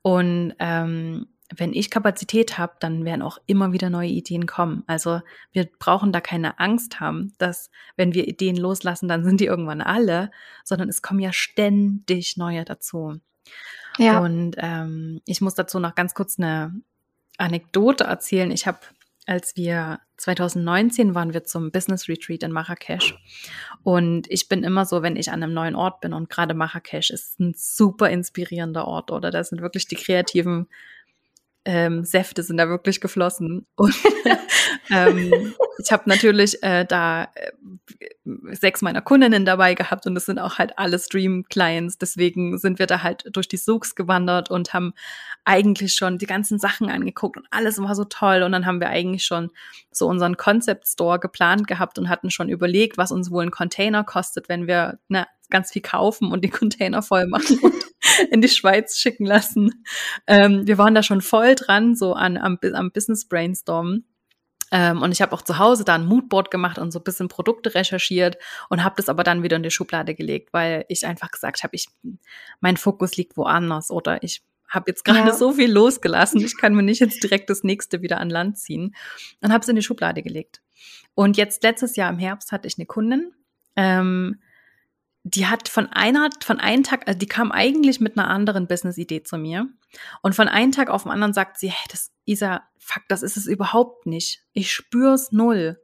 [0.02, 4.84] Und ähm, wenn ich Kapazität habe, dann werden auch immer wieder neue Ideen kommen.
[4.86, 5.20] Also
[5.52, 9.80] wir brauchen da keine Angst haben, dass wenn wir Ideen loslassen, dann sind die irgendwann
[9.80, 10.30] alle,
[10.64, 13.20] sondern es kommen ja ständig neue dazu.
[13.98, 14.20] Ja.
[14.20, 16.80] Und ähm, ich muss dazu noch ganz kurz eine
[17.38, 18.50] Anekdote erzählen.
[18.50, 18.80] Ich habe,
[19.26, 23.14] als wir 2019 waren wir zum Business Retreat in Marrakesch.
[23.82, 27.10] Und ich bin immer so, wenn ich an einem neuen Ort bin und gerade Marrakesch
[27.10, 29.30] ist ein super inspirierender Ort, oder?
[29.30, 30.68] Da sind wirklich die kreativen
[31.64, 33.66] ähm, Säfte sind da wirklich geflossen.
[33.76, 33.94] Und
[34.90, 37.52] ähm, ich habe natürlich äh, da äh,
[38.52, 41.98] sechs meiner Kundinnen dabei gehabt und es sind auch halt alle Stream-Clients.
[41.98, 44.92] Deswegen sind wir da halt durch die Souks gewandert und haben
[45.44, 48.42] eigentlich schon die ganzen Sachen angeguckt und alles war so toll.
[48.42, 49.50] Und dann haben wir eigentlich schon
[49.90, 54.02] so unseren Concept Store geplant gehabt und hatten schon überlegt, was uns wohl ein Container
[54.04, 57.74] kostet, wenn wir ne, ganz viel kaufen und die Container voll machen und
[58.32, 59.84] in die Schweiz schicken lassen.
[60.26, 64.04] Ähm, wir waren da schon voll dran, so an, am, am Business Brainstorm.
[64.72, 67.28] Ähm, und ich habe auch zu Hause da ein Moodboard gemacht und so ein bisschen
[67.28, 68.38] Produkte recherchiert
[68.70, 71.76] und habe das aber dann wieder in die Schublade gelegt, weil ich einfach gesagt habe,
[71.76, 71.88] ich
[72.60, 75.34] mein Fokus liegt woanders oder ich habe jetzt gerade ja.
[75.34, 78.94] so viel losgelassen, ich kann mir nicht jetzt direkt das nächste wieder an Land ziehen
[79.42, 80.62] und habe es in die Schublade gelegt.
[81.14, 83.32] Und jetzt letztes Jahr im Herbst hatte ich eine Kundin,
[83.76, 84.40] ähm,
[85.24, 89.22] die hat von einer, von einem Tag, also die kam eigentlich mit einer anderen Business-Idee
[89.22, 89.68] zu mir.
[90.20, 93.36] Und von einem Tag auf den anderen sagt sie, hey, das, Isa, fuck, das ist
[93.36, 94.42] es überhaupt nicht.
[94.52, 95.78] Ich spür's null.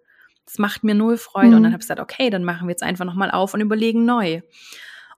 [0.45, 1.51] Das macht mir null Freude.
[1.51, 1.57] Mhm.
[1.57, 4.05] Und dann habe ich gesagt, okay, dann machen wir jetzt einfach nochmal auf und überlegen
[4.05, 4.41] neu.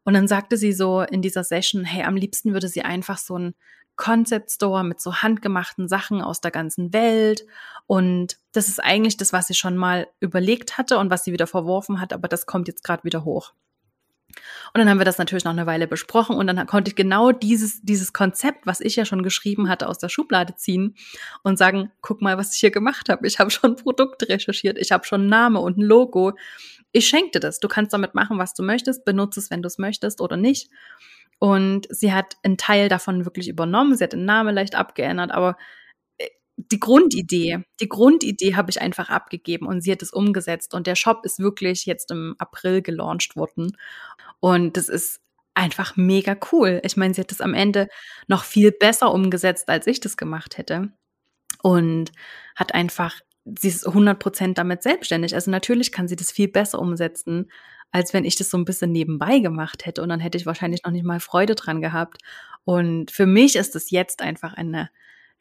[0.04, 3.38] Und dann sagte sie so in dieser Session, hey, am liebsten würde sie einfach so
[3.38, 3.54] ein
[3.96, 7.46] Concept Store mit so handgemachten Sachen aus der ganzen Welt.
[7.86, 11.46] Und das ist eigentlich das, was sie schon mal überlegt hatte und was sie wieder
[11.46, 13.52] verworfen hat, aber das kommt jetzt gerade wieder hoch.
[14.72, 17.32] Und dann haben wir das natürlich noch eine Weile besprochen und dann konnte ich genau
[17.32, 20.94] dieses, dieses Konzept, was ich ja schon geschrieben hatte, aus der Schublade ziehen
[21.42, 23.26] und sagen, guck mal, was ich hier gemacht habe.
[23.26, 26.32] Ich habe schon Produkte recherchiert, ich habe schon einen Name und ein Logo.
[26.92, 27.60] Ich schenke dir das.
[27.60, 30.70] Du kannst damit machen, was du möchtest, benutze es, wenn du es möchtest oder nicht.
[31.38, 33.96] Und sie hat einen Teil davon wirklich übernommen.
[33.96, 35.56] Sie hat den Namen leicht abgeändert, aber
[36.70, 40.96] die Grundidee, die Grundidee habe ich einfach abgegeben und sie hat es umgesetzt und der
[40.96, 43.76] Shop ist wirklich jetzt im April gelauncht worden
[44.40, 45.20] und das ist
[45.54, 46.80] einfach mega cool.
[46.84, 47.88] Ich meine, sie hat das am Ende
[48.28, 50.90] noch viel besser umgesetzt, als ich das gemacht hätte.
[51.62, 52.12] Und
[52.56, 55.34] hat einfach, sie ist 100 Prozent damit selbstständig.
[55.34, 57.50] Also natürlich kann sie das viel besser umsetzen,
[57.90, 60.02] als wenn ich das so ein bisschen nebenbei gemacht hätte.
[60.02, 62.22] Und dann hätte ich wahrscheinlich noch nicht mal Freude dran gehabt.
[62.64, 64.90] Und für mich ist es jetzt einfach eine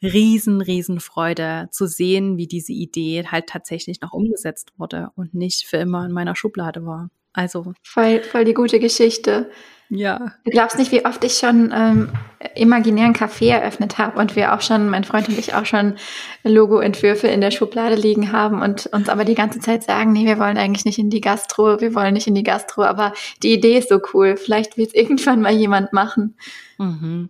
[0.02, 5.66] riesen, riesen Freude zu sehen, wie diese Idee halt tatsächlich noch umgesetzt wurde und nicht
[5.68, 7.10] für immer in meiner Schublade war.
[7.34, 7.74] Also.
[7.84, 9.50] Voll, voll die gute Geschichte.
[9.92, 10.34] Ja.
[10.46, 12.12] Du glaubst nicht, wie oft ich schon ähm,
[12.56, 15.96] imaginären Café eröffnet habe und wir auch schon, mein Freund und ich auch schon
[16.44, 20.38] Logo-Entwürfe in der Schublade liegen haben und uns aber die ganze Zeit sagen, nee, wir
[20.38, 23.80] wollen eigentlich nicht in die Gastro, wir wollen nicht in die Gastro, aber die Idee
[23.80, 24.38] ist so cool.
[24.38, 26.38] Vielleicht wird es irgendwann mal jemand machen.
[26.78, 27.30] Mhm.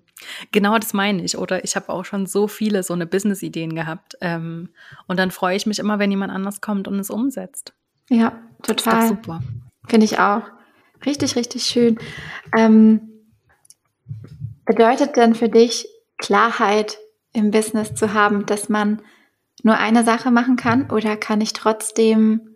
[0.52, 1.38] Genau das meine ich.
[1.38, 4.18] Oder ich habe auch schon so viele so eine Business-Ideen gehabt.
[4.22, 4.70] Ähm,
[5.08, 7.74] und dann freue ich mich immer, wenn jemand anders kommt und es umsetzt.
[8.10, 8.34] Ja,
[8.64, 9.08] total.
[9.08, 9.42] Super.
[9.88, 10.44] Finde ich auch.
[11.06, 12.00] Richtig, richtig schön.
[12.58, 13.02] Ähm,
[14.66, 16.98] bedeutet denn für dich Klarheit
[17.34, 19.02] im Business zu haben, dass man
[19.64, 22.56] nur eine Sache machen kann oder kann ich trotzdem,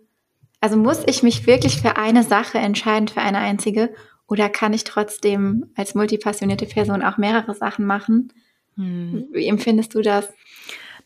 [0.60, 3.94] also muss ich mich wirklich für eine Sache entscheiden, für eine einzige
[4.26, 8.32] oder kann ich trotzdem als multipassionierte Person auch mehrere Sachen machen?
[8.76, 9.28] Hm.
[9.32, 10.32] Wie empfindest du das?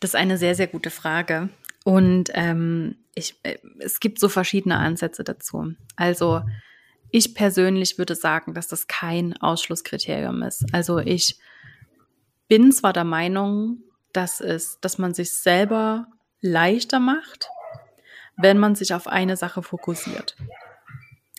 [0.00, 1.48] Das ist eine sehr, sehr gute Frage.
[1.85, 5.74] Und ähm, ich, äh, es gibt so verschiedene Ansätze dazu.
[5.96, 6.42] Also
[7.11, 10.66] ich persönlich würde sagen, dass das kein Ausschlusskriterium ist.
[10.72, 11.38] Also ich
[12.48, 16.07] bin zwar der Meinung, dass es, dass man sich selber
[16.40, 17.48] leichter macht,
[18.37, 20.37] wenn man sich auf eine Sache fokussiert.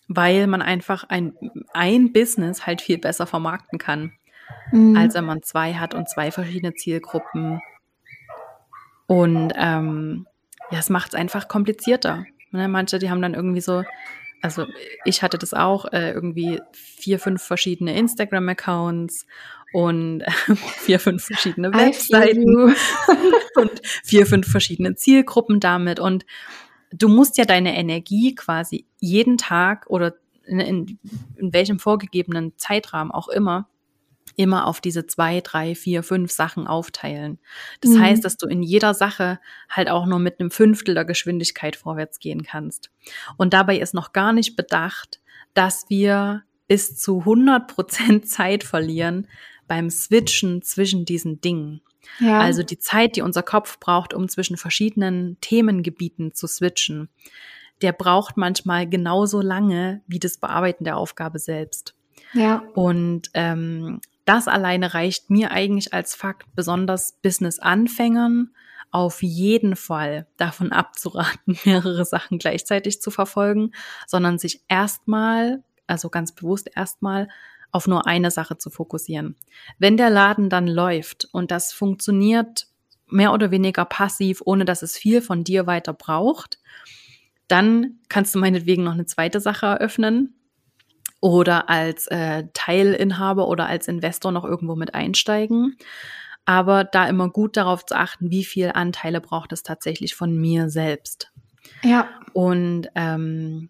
[0.09, 1.33] Weil man einfach ein,
[1.71, 4.13] ein Business halt viel besser vermarkten kann,
[4.71, 4.97] mhm.
[4.97, 7.61] als wenn man zwei hat und zwei verschiedene Zielgruppen.
[9.07, 10.25] Und ähm,
[10.71, 12.25] ja, es macht es einfach komplizierter.
[12.51, 12.67] Ne?
[12.67, 13.83] Manche, die haben dann irgendwie so,
[14.41, 14.65] also
[15.05, 19.25] ich hatte das auch, äh, irgendwie vier, fünf verschiedene Instagram-Accounts
[19.73, 22.75] und äh, vier, fünf verschiedene Webseiten
[23.55, 25.99] und vier, fünf verschiedene Zielgruppen damit.
[25.99, 26.25] Und
[26.91, 30.99] du musst ja deine Energie quasi jeden Tag oder in, in,
[31.35, 33.69] in welchem vorgegebenen Zeitrahmen auch immer
[34.39, 37.39] immer auf diese zwei, drei, vier, fünf Sachen aufteilen.
[37.81, 37.99] Das mhm.
[37.99, 39.37] heißt, dass du in jeder Sache
[39.69, 42.89] halt auch nur mit einem Fünftel der Geschwindigkeit vorwärts gehen kannst.
[43.35, 45.19] Und dabei ist noch gar nicht bedacht,
[45.53, 49.27] dass wir bis zu 100 Prozent Zeit verlieren
[49.67, 51.81] beim Switchen zwischen diesen Dingen.
[52.19, 52.39] Ja.
[52.39, 57.09] Also die Zeit, die unser Kopf braucht, um zwischen verschiedenen Themengebieten zu switchen,
[57.81, 61.95] der braucht manchmal genauso lange wie das Bearbeiten der Aufgabe selbst.
[62.33, 62.63] Ja.
[62.73, 68.51] Und ähm, das alleine reicht mir eigentlich als Fakt, besonders Business-Anfängern
[68.91, 73.71] auf jeden Fall davon abzuraten, mehrere Sachen gleichzeitig zu verfolgen,
[74.07, 77.27] sondern sich erstmal, also ganz bewusst erstmal
[77.71, 79.35] auf nur eine Sache zu fokussieren.
[79.77, 82.67] Wenn der Laden dann läuft und das funktioniert
[83.07, 86.59] mehr oder weniger passiv, ohne dass es viel von dir weiter braucht,
[87.47, 90.35] dann kannst du meinetwegen noch eine zweite Sache eröffnen
[91.19, 95.77] oder als äh, Teilinhaber oder als Investor noch irgendwo mit einsteigen.
[96.45, 100.69] Aber da immer gut darauf zu achten, wie viel Anteile braucht es tatsächlich von mir
[100.69, 101.31] selbst.
[101.83, 102.07] Ja.
[102.33, 103.69] Und ähm,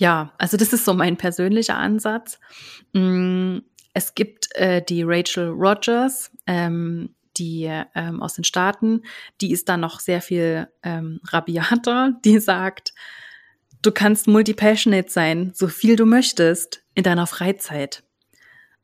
[0.00, 2.40] ja, also das ist so mein persönlicher Ansatz.
[2.92, 3.58] Mm,
[3.92, 9.02] es gibt äh, die Rachel Rogers, ähm, die ähm, aus den Staaten,
[9.40, 12.12] die ist da noch sehr viel ähm, rabiater.
[12.24, 12.92] Die sagt,
[13.82, 18.02] Du kannst multipassionate sein, so viel du möchtest, in deiner Freizeit.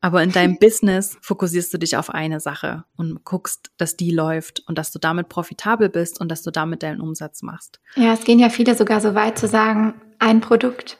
[0.00, 4.62] Aber in deinem Business fokussierst du dich auf eine Sache und guckst, dass die läuft
[4.66, 7.80] und dass du damit profitabel bist und dass du damit deinen Umsatz machst.
[7.94, 10.98] Ja, es gehen ja viele sogar so weit zu sagen, ein Produkt.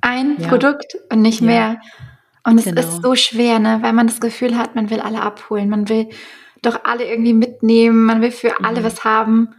[0.00, 0.48] Ein ja.
[0.48, 1.46] Produkt und nicht ja.
[1.46, 1.80] mehr.
[2.44, 2.80] Und es genau.
[2.80, 6.08] ist so schwer, ne, weil man das Gefühl hat, man will alle abholen, man will
[6.62, 8.84] doch alle irgendwie mitnehmen, man will für alle mhm.
[8.84, 9.54] was haben.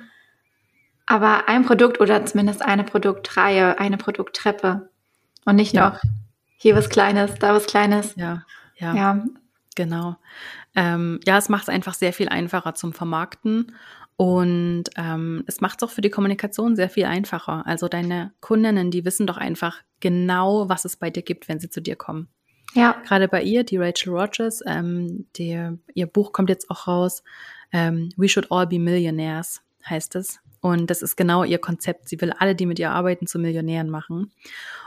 [1.06, 4.89] Aber ein Produkt oder zumindest eine Produktreihe, eine Produkttreppe
[5.45, 5.89] und nicht ja.
[5.89, 6.01] noch
[6.58, 8.15] hier was Kleines, da was Kleines.
[8.15, 8.43] Ja,
[8.77, 8.95] ja.
[8.95, 9.25] ja.
[9.75, 10.15] Genau.
[10.75, 13.75] Ähm, ja, es macht es einfach sehr viel einfacher zum Vermarkten
[14.15, 17.65] und ähm, es macht es auch für die Kommunikation sehr viel einfacher.
[17.65, 21.70] Also deine Kundinnen, die wissen doch einfach genau, was es bei dir gibt, wenn sie
[21.70, 22.28] zu dir kommen.
[22.74, 23.02] Ja.
[23.06, 27.24] Gerade bei ihr, die Rachel Rogers, ähm, die, ihr Buch kommt jetzt auch raus.
[27.72, 30.40] Ähm, We Should All Be Millionaires heißt es.
[30.62, 32.08] Und das ist genau ihr Konzept.
[32.08, 34.32] Sie will alle, die mit ihr arbeiten, zu Millionären machen.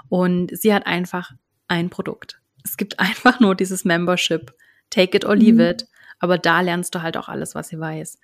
[0.08, 1.32] Und sie hat einfach
[1.68, 2.40] ein Produkt.
[2.64, 4.54] Es gibt einfach nur dieses Membership.
[4.90, 5.70] Take it or leave mhm.
[5.70, 5.86] it.
[6.20, 8.18] Aber da lernst du halt auch alles, was sie weiß.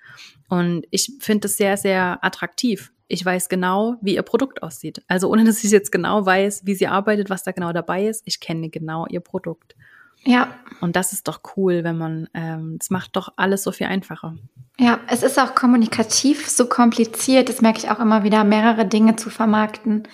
[0.47, 2.91] Und ich finde es sehr, sehr attraktiv.
[3.11, 5.03] Ich weiß genau, wie ihr Produkt aussieht.
[5.07, 8.23] Also ohne dass ich jetzt genau weiß, wie sie arbeitet, was da genau dabei ist.
[8.25, 9.75] Ich kenne genau ihr Produkt.
[10.23, 10.55] Ja.
[10.81, 14.35] Und das ist doch cool, wenn man, ähm, das macht doch alles so viel einfacher.
[14.79, 19.15] Ja, es ist auch kommunikativ so kompliziert, das merke ich auch immer wieder, mehrere Dinge
[19.15, 20.07] zu vermarkten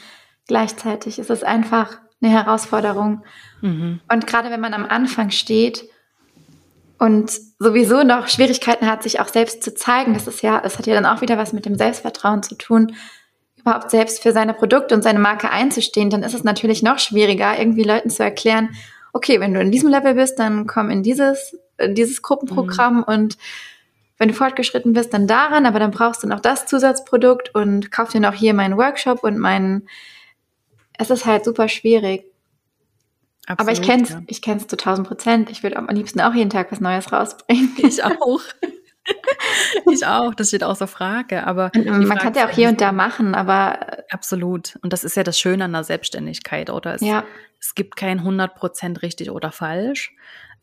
[0.48, 1.20] gleichzeitig.
[1.20, 3.24] Es ist einfach eine Herausforderung.
[3.62, 4.00] Mhm.
[4.12, 5.88] Und gerade wenn man am Anfang steht
[7.00, 10.88] und sowieso noch Schwierigkeiten hat, sich auch selbst zu zeigen, das ist ja, es hat
[10.88, 12.96] ja dann auch wieder was mit dem Selbstvertrauen zu tun,
[13.56, 17.58] überhaupt selbst für seine Produkte und seine Marke einzustehen, dann ist es natürlich noch schwieriger,
[17.58, 18.70] irgendwie Leuten zu erklären,
[19.14, 23.04] okay, wenn du in diesem Level bist, dann komm in dieses, in dieses Gruppenprogramm mhm.
[23.04, 23.38] und
[24.18, 28.10] wenn du fortgeschritten bist, dann daran, aber dann brauchst du noch das Zusatzprodukt und kauf
[28.10, 29.88] dir noch hier meinen Workshop und meinen.
[30.98, 32.26] Es ist halt super schwierig.
[33.48, 34.22] Absolut, aber ich kenn's, ja.
[34.28, 35.50] ich kenn's zu 1000 Prozent.
[35.50, 37.76] Ich würde am liebsten auch jeden Tag was Neues rausbringen.
[37.78, 38.42] Ich auch.
[39.92, 41.48] ich auch, das steht außer Frage.
[41.48, 44.78] Aber man kann ja auch hier und da machen, aber absolut.
[44.82, 46.96] Und das ist ja das Schöne an der Selbstständigkeit, oder?
[46.96, 47.24] Es, ja.
[47.62, 50.14] es gibt kein 100 Prozent richtig oder falsch.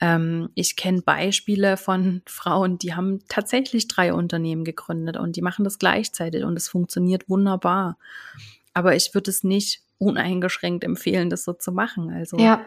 [0.01, 5.65] Ähm, ich kenne Beispiele von Frauen, die haben tatsächlich drei Unternehmen gegründet und die machen
[5.65, 7.97] das gleichzeitig und es funktioniert wunderbar.
[8.75, 12.11] Aber ich würde es nicht uneingeschränkt empfehlen, das so zu machen.
[12.11, 12.65] Also ja.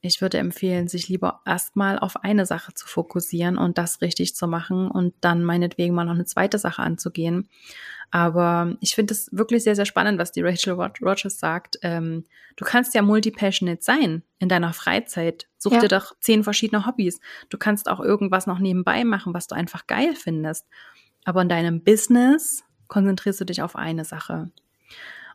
[0.00, 4.46] ich würde empfehlen, sich lieber erstmal auf eine Sache zu fokussieren und das richtig zu
[4.46, 7.48] machen und dann meinetwegen mal noch eine zweite Sache anzugehen.
[8.14, 11.78] Aber ich finde es wirklich sehr, sehr spannend, was die Rachel Rogers sagt.
[11.80, 12.24] Ähm,
[12.56, 15.48] du kannst ja multipassionate sein in deiner Freizeit.
[15.56, 15.80] Such ja.
[15.80, 17.20] dir doch zehn verschiedene Hobbys.
[17.48, 20.66] Du kannst auch irgendwas noch nebenbei machen, was du einfach geil findest.
[21.24, 24.50] Aber in deinem Business konzentrierst du dich auf eine Sache.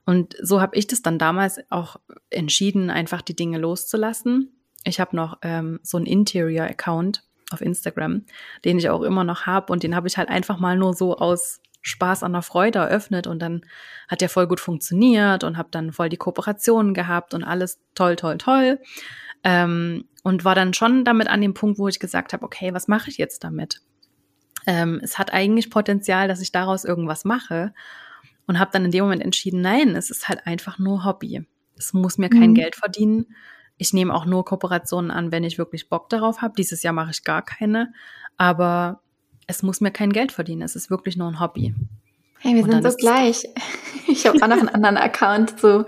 [0.08, 1.98] Und so habe ich das dann damals auch
[2.30, 4.58] entschieden, einfach die Dinge loszulassen.
[4.86, 8.24] Ich habe noch ähm, so einen Interior-Account auf Instagram,
[8.64, 11.18] den ich auch immer noch habe und den habe ich halt einfach mal nur so
[11.18, 13.66] aus Spaß an der Freude eröffnet und dann
[14.08, 18.16] hat der voll gut funktioniert und habe dann voll die Kooperationen gehabt und alles toll,
[18.16, 18.80] toll, toll.
[19.44, 22.88] Ähm, und war dann schon damit an dem Punkt, wo ich gesagt habe, okay, was
[22.88, 23.82] mache ich jetzt damit?
[24.66, 27.74] Ähm, es hat eigentlich Potenzial, dass ich daraus irgendwas mache
[28.48, 31.46] und habe dann in dem Moment entschieden, nein, es ist halt einfach nur Hobby.
[31.78, 32.56] Es muss mir kein mhm.
[32.56, 33.28] Geld verdienen.
[33.78, 36.56] Ich nehme auch nur Kooperationen an, wenn ich wirklich Bock darauf habe.
[36.58, 37.94] Dieses Jahr mache ich gar keine.
[38.38, 39.02] Aber
[39.46, 41.76] es muss mir kein Geld verdienen, es ist wirklich nur ein Hobby.
[42.40, 43.48] Hey, wir sind so gleich.
[44.10, 45.84] Ich habe auch noch einen anderen Account, so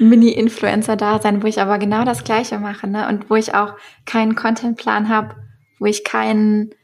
[0.00, 3.06] Mini-Influencer da sein, wo ich aber genau das Gleiche mache, ne?
[3.06, 3.74] Und wo ich auch
[4.06, 5.36] keinen Contentplan habe,
[5.78, 6.74] wo ich keinen,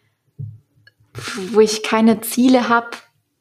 [1.50, 2.90] wo ich keine Ziele habe,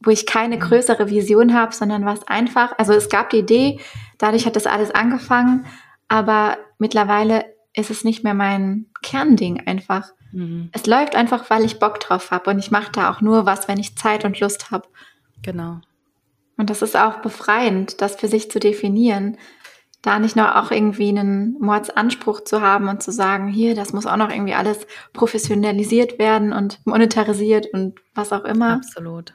[0.02, 0.62] wo ich keine mhm.
[0.62, 3.80] größere Vision habe, sondern was einfach, also es gab die Idee,
[4.18, 5.66] dadurch hat das alles angefangen,
[6.08, 10.10] aber mittlerweile ist es nicht mehr mein Kernding einfach.
[10.32, 10.70] Mhm.
[10.72, 13.68] Es läuft einfach, weil ich Bock drauf habe und ich mache da auch nur was,
[13.68, 14.88] wenn ich Zeit und Lust habe.
[15.42, 15.80] Genau.
[16.58, 19.38] Und das ist auch befreiend, das für sich zu definieren.
[20.02, 24.06] Da nicht nur auch irgendwie einen Mordsanspruch zu haben und zu sagen, hier, das muss
[24.06, 28.74] auch noch irgendwie alles professionalisiert werden und monetarisiert und was auch immer.
[28.74, 29.34] Absolut.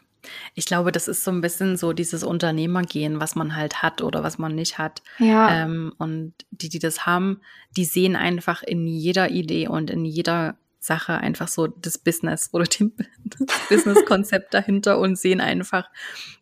[0.55, 4.23] Ich glaube, das ist so ein bisschen so dieses Unternehmergehen, was man halt hat oder
[4.23, 5.03] was man nicht hat.
[5.19, 5.63] Ja.
[5.63, 7.41] Ähm, und die, die das haben,
[7.77, 12.65] die sehen einfach in jeder Idee und in jeder Sache einfach so das Business oder
[12.65, 15.91] das Business-Konzept dahinter und sehen einfach,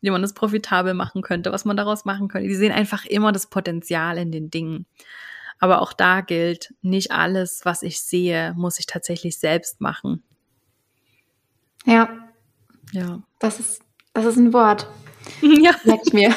[0.01, 2.49] wie man das profitabel machen könnte, was man daraus machen könnte.
[2.49, 4.87] Die sehen einfach immer das Potenzial in den Dingen.
[5.61, 10.25] Aber auch da gilt, nicht alles, was ich sehe, muss ich tatsächlich selbst machen.
[11.87, 12.32] Ja.
[12.93, 13.23] Ja.
[13.39, 13.83] Das ist,
[14.15, 14.89] das ist ein Wort.
[15.41, 15.71] Ja.
[15.85, 16.35] Merke ich mir.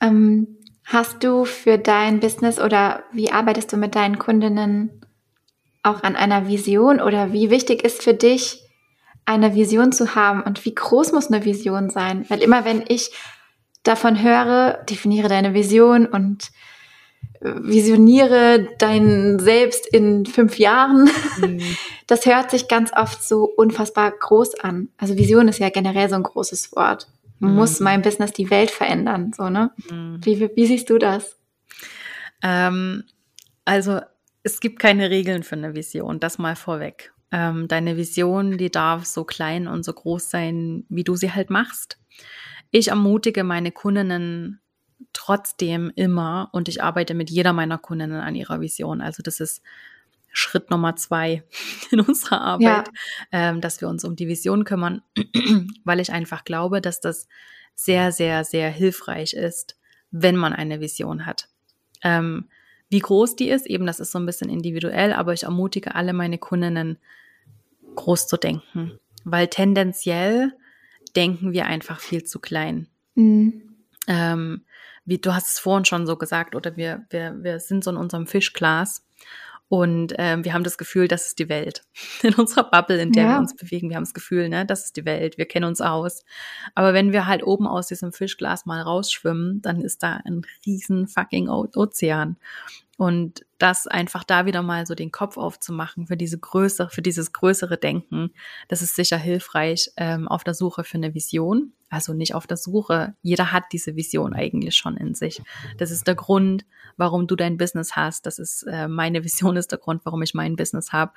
[0.00, 5.06] ähm, hast du für dein Business oder wie arbeitest du mit deinen Kundinnen
[5.82, 8.62] auch an einer Vision oder wie wichtig ist für dich,
[9.24, 12.26] eine Vision zu haben und wie groß muss eine Vision sein?
[12.28, 13.12] Weil immer wenn ich
[13.82, 16.50] davon höre, definiere deine Vision und
[17.40, 21.60] visioniere dein Selbst in fünf Jahren, mhm.
[22.06, 24.88] das hört sich ganz oft so unfassbar groß an.
[24.96, 27.08] Also Vision ist ja generell so ein großes Wort.
[27.38, 27.54] Mhm.
[27.54, 29.70] Muss mein Business die Welt verändern, so, ne?
[29.90, 30.20] Mhm.
[30.22, 31.36] Wie, wie, wie, siehst du das?
[32.42, 33.04] Ähm,
[33.64, 34.00] also
[34.42, 37.12] es gibt keine Regeln für eine Vision, das mal vorweg.
[37.32, 41.50] Ähm, deine Vision, die darf so klein und so groß sein, wie du sie halt
[41.50, 41.98] machst.
[42.70, 44.60] Ich ermutige meine Kundinnen
[45.12, 49.00] trotzdem immer und ich arbeite mit jeder meiner Kundinnen an ihrer Vision.
[49.00, 49.62] Also das ist
[50.32, 51.42] Schritt Nummer zwei
[51.90, 52.92] in unserer Arbeit, ja.
[53.32, 55.02] ähm, dass wir uns um die Vision kümmern,
[55.84, 57.28] weil ich einfach glaube, dass das
[57.74, 59.78] sehr, sehr, sehr hilfreich ist,
[60.10, 61.48] wenn man eine Vision hat.
[62.02, 62.48] Ähm,
[62.88, 66.12] wie groß die ist, eben das ist so ein bisschen individuell, aber ich ermutige alle
[66.12, 66.98] meine Kundinnen,
[67.96, 70.52] groß zu denken, weil tendenziell
[71.16, 72.88] denken wir einfach viel zu klein.
[73.14, 73.74] Mhm.
[74.06, 74.65] Ähm,
[75.06, 77.96] wie du hast es vorhin schon so gesagt, oder wir, wir, wir sind so in
[77.96, 79.06] unserem Fischglas
[79.68, 81.82] und ähm, wir haben das Gefühl, das ist die Welt.
[82.22, 83.30] In unserer Bubble, in der ja.
[83.30, 85.80] wir uns bewegen, wir haben das Gefühl, ne, das ist die Welt, wir kennen uns
[85.80, 86.24] aus.
[86.76, 91.08] Aber wenn wir halt oben aus diesem Fischglas mal rausschwimmen, dann ist da ein riesen
[91.08, 92.36] fucking Ozean.
[92.96, 97.32] Und das einfach da wieder mal so den Kopf aufzumachen für diese Größe, für dieses
[97.32, 98.30] größere Denken,
[98.68, 101.72] das ist sicher hilfreich ähm, auf der Suche für eine Vision.
[101.88, 103.14] Also nicht auf der Suche.
[103.22, 105.40] Jeder hat diese Vision eigentlich schon in sich.
[105.78, 108.26] Das ist der Grund, warum du dein Business hast.
[108.26, 111.12] Das ist äh, meine Vision ist der Grund, warum ich mein Business habe.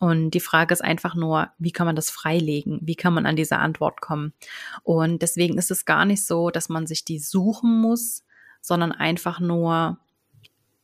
[0.00, 2.80] Und die Frage ist einfach nur, wie kann man das freilegen?
[2.82, 4.32] Wie kann man an diese Antwort kommen?
[4.82, 8.24] Und deswegen ist es gar nicht so, dass man sich die suchen muss,
[8.60, 9.98] sondern einfach nur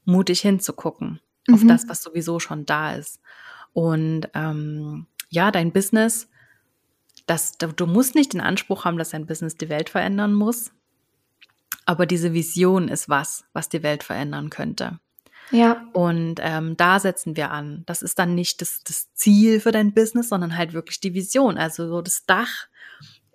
[0.04, 1.54] mutig hinzugucken mhm.
[1.54, 3.20] auf das, was sowieso schon da ist.
[3.72, 6.28] Und ähm, ja, dein Business,
[7.26, 10.70] das, du musst nicht den Anspruch haben, dass dein Business die Welt verändern muss.
[11.86, 15.00] Aber diese Vision ist was, was die Welt verändern könnte.
[15.50, 15.86] Ja.
[15.92, 17.82] Und ähm, da setzen wir an.
[17.86, 21.58] Das ist dann nicht das, das Ziel für dein Business, sondern halt wirklich die Vision.
[21.58, 22.68] Also so das Dach,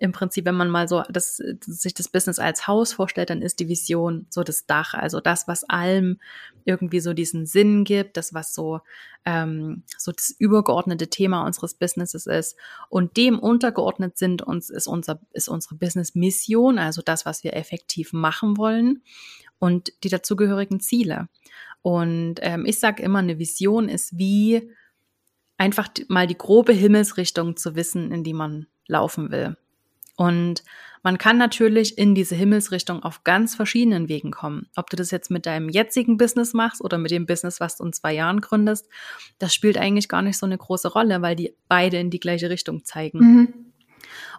[0.00, 3.60] im Prinzip, wenn man mal so das, sich das Business als Haus vorstellt, dann ist
[3.60, 6.18] die Vision so das Dach, also das, was allem
[6.64, 8.80] irgendwie so diesen Sinn gibt, das, was so,
[9.26, 12.56] ähm, so das übergeordnete Thema unseres Businesses ist.
[12.88, 18.14] Und dem untergeordnet sind uns, ist unser, ist unsere Business-Mission, also das, was wir effektiv
[18.14, 19.02] machen wollen
[19.58, 21.28] und die dazugehörigen Ziele.
[21.82, 24.72] Und ähm, ich sage immer, eine Vision ist wie
[25.58, 29.58] einfach mal die grobe Himmelsrichtung zu wissen, in die man laufen will.
[30.20, 30.64] Und
[31.02, 34.66] man kann natürlich in diese Himmelsrichtung auf ganz verschiedenen Wegen kommen.
[34.76, 37.84] Ob du das jetzt mit deinem jetzigen Business machst oder mit dem Business, was du
[37.84, 38.86] in zwei Jahren gründest,
[39.38, 42.50] das spielt eigentlich gar nicht so eine große Rolle, weil die beide in die gleiche
[42.50, 43.18] Richtung zeigen.
[43.18, 43.54] Mhm.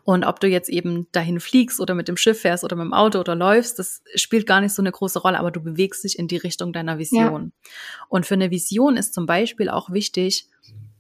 [0.04, 2.94] Und ob du jetzt eben dahin fliegst oder mit dem Schiff fährst oder mit dem
[2.94, 6.20] Auto oder läufst, das spielt gar nicht so eine große Rolle, aber du bewegst dich
[6.20, 7.54] in die Richtung deiner Vision.
[7.56, 7.70] Ja.
[8.08, 10.48] Und für eine Vision ist zum Beispiel auch wichtig,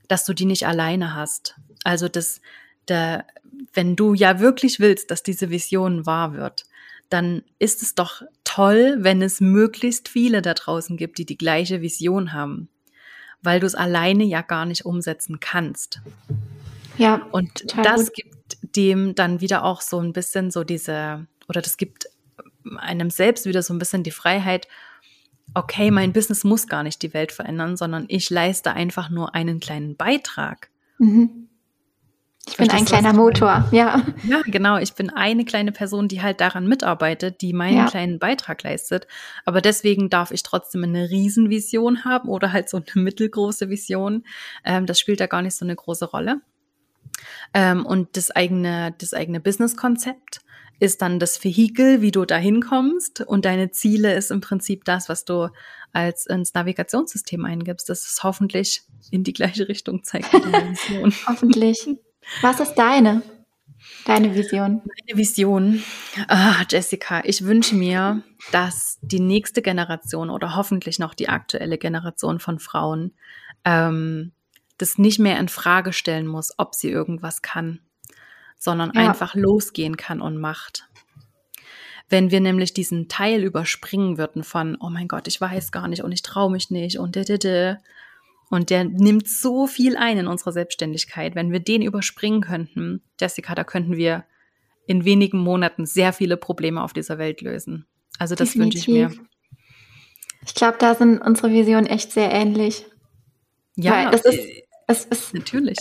[0.08, 1.56] dass du die nicht alleine hast.
[1.84, 2.42] Also das,
[2.92, 3.26] der,
[3.74, 6.66] wenn du ja wirklich willst, dass diese Vision wahr wird,
[7.10, 11.82] dann ist es doch toll, wenn es möglichst viele da draußen gibt, die die gleiche
[11.82, 12.70] Vision haben,
[13.42, 16.02] weil du es alleine ja gar nicht umsetzen kannst.
[16.98, 17.28] Ja.
[17.32, 18.14] Und das gut.
[18.16, 22.08] gibt dem dann wieder auch so ein bisschen so diese, oder das gibt
[22.78, 24.68] einem selbst wieder so ein bisschen die Freiheit,
[25.54, 29.60] okay, mein Business muss gar nicht die Welt verändern, sondern ich leiste einfach nur einen
[29.60, 30.70] kleinen Beitrag.
[30.98, 31.41] Mhm.
[32.48, 34.04] Ich bin ein kleiner Motor, ja.
[34.24, 34.78] Ja, genau.
[34.78, 37.86] Ich bin eine kleine Person, die halt daran mitarbeitet, die meinen ja.
[37.86, 39.08] kleinen Beitrag leistet.
[39.46, 44.26] Aber deswegen darf ich trotzdem eine Riesenvision haben oder halt so eine mittelgroße Vision.
[44.66, 46.42] Ähm, das spielt da gar nicht so eine große Rolle.
[47.54, 50.42] Ähm, und das eigene, das eigene Business-Konzept
[50.80, 53.22] ist dann das Vehikel, wie du da hinkommst.
[53.22, 55.50] Und deine Ziele ist im Prinzip das, was du
[55.94, 57.88] als ins Navigationssystem eingibst.
[57.88, 58.82] Das ist hoffentlich
[59.12, 60.34] in die gleiche Richtung zeigt.
[61.28, 61.88] hoffentlich.
[62.42, 63.22] Was ist deine?
[64.06, 64.82] Deine Vision?
[64.84, 65.84] Meine Vision.
[66.28, 72.40] Ah, Jessica, ich wünsche mir, dass die nächste Generation oder hoffentlich noch die aktuelle Generation
[72.40, 73.14] von Frauen
[73.66, 74.32] ähm,
[74.78, 77.80] das nicht mehr in Frage stellen muss, ob sie irgendwas kann,
[78.58, 79.08] sondern ja.
[79.08, 80.88] einfach losgehen kann und macht.
[82.10, 86.04] Wenn wir nämlich diesen Teil überspringen würden von, oh mein Gott, ich weiß gar nicht
[86.04, 87.80] und ich traue mich nicht und didede,
[88.52, 91.36] und der nimmt so viel ein in unserer Selbstständigkeit.
[91.36, 94.26] Wenn wir den überspringen könnten, Jessica, da könnten wir
[94.86, 97.88] in wenigen Monaten sehr viele Probleme auf dieser Welt lösen.
[98.20, 99.10] Also das wünsche ich mir.
[100.46, 102.86] Ich glaube, da sind unsere Visionen echt sehr ähnlich.
[103.78, 104.48] Ja, Weil es ist,
[104.88, 105.78] es ist natürlich.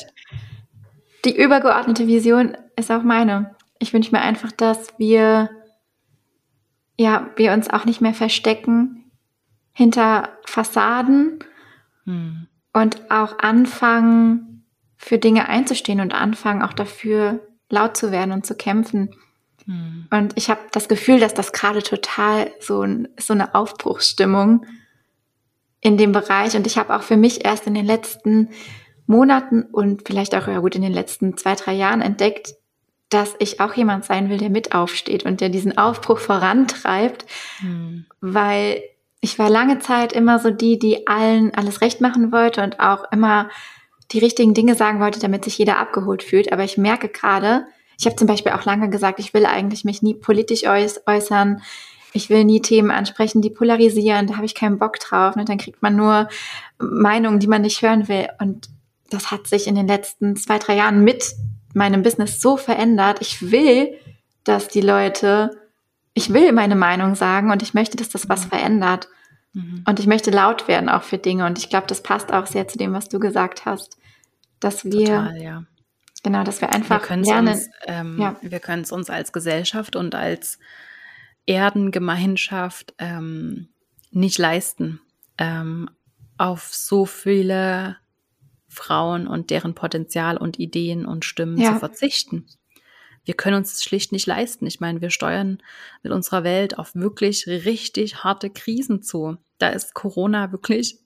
[1.24, 3.56] Die übergeordnete Vision ist auch meine.
[3.80, 5.50] Ich wünsche mir einfach, dass wir
[6.96, 9.10] ja, wir uns auch nicht mehr verstecken
[9.72, 11.42] hinter Fassaden,
[12.04, 14.64] hm und auch anfangen,
[14.96, 17.40] für Dinge einzustehen und anfangen, auch dafür
[17.70, 19.14] laut zu werden und zu kämpfen.
[19.66, 20.06] Mhm.
[20.10, 24.66] Und ich habe das Gefühl, dass das gerade total so, ein, so eine Aufbruchsstimmung
[25.80, 26.54] in dem Bereich.
[26.54, 28.50] Und ich habe auch für mich erst in den letzten
[29.06, 32.54] Monaten und vielleicht auch ja gut in den letzten zwei, drei Jahren entdeckt,
[33.08, 37.26] dass ich auch jemand sein will, der mit aufsteht und der diesen Aufbruch vorantreibt,
[37.60, 38.06] mhm.
[38.20, 38.82] weil
[39.20, 43.04] ich war lange Zeit immer so die, die allen alles recht machen wollte und auch
[43.12, 43.50] immer
[44.12, 46.52] die richtigen Dinge sagen wollte, damit sich jeder abgeholt fühlt.
[46.52, 47.66] Aber ich merke gerade,
[47.98, 51.62] ich habe zum Beispiel auch lange gesagt, ich will eigentlich mich nie politisch äußern.
[52.12, 54.26] Ich will nie Themen ansprechen, die polarisieren.
[54.26, 55.36] Da habe ich keinen Bock drauf.
[55.36, 56.28] Und dann kriegt man nur
[56.78, 58.28] Meinungen, die man nicht hören will.
[58.40, 58.68] Und
[59.10, 61.34] das hat sich in den letzten zwei, drei Jahren mit
[61.74, 63.18] meinem Business so verändert.
[63.20, 63.94] Ich will,
[64.44, 65.59] dass die Leute
[66.14, 68.50] ich will meine Meinung sagen und ich möchte, dass das was mhm.
[68.50, 69.08] verändert.
[69.52, 69.84] Mhm.
[69.86, 71.46] Und ich möchte laut werden auch für Dinge.
[71.46, 73.96] Und ich glaube, das passt auch sehr zu dem, was du gesagt hast.
[74.58, 75.64] Dass wir, Total, ja.
[76.22, 77.54] genau, dass wir einfach wir lernen.
[77.54, 78.36] Uns, ähm, ja.
[78.42, 80.58] Wir können es uns als Gesellschaft und als
[81.46, 83.68] Erdengemeinschaft ähm,
[84.10, 85.00] nicht leisten,
[85.38, 85.88] ähm,
[86.36, 87.96] auf so viele
[88.68, 91.72] Frauen und deren Potenzial und Ideen und Stimmen ja.
[91.72, 92.46] zu verzichten
[93.24, 94.66] wir können uns das schlicht nicht leisten.
[94.66, 95.58] Ich meine, wir steuern
[96.02, 99.36] mit unserer Welt auf wirklich richtig harte Krisen zu.
[99.58, 100.98] Da ist Corona wirklich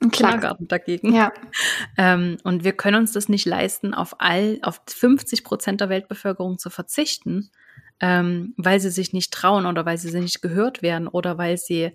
[0.00, 1.14] ein Kindergarten dagegen.
[1.14, 1.32] Ja.
[1.96, 6.58] Ähm, und wir können uns das nicht leisten, auf all, auf 50 Prozent der Weltbevölkerung
[6.58, 7.50] zu verzichten,
[8.00, 11.92] ähm, weil sie sich nicht trauen oder weil sie nicht gehört werden oder weil sie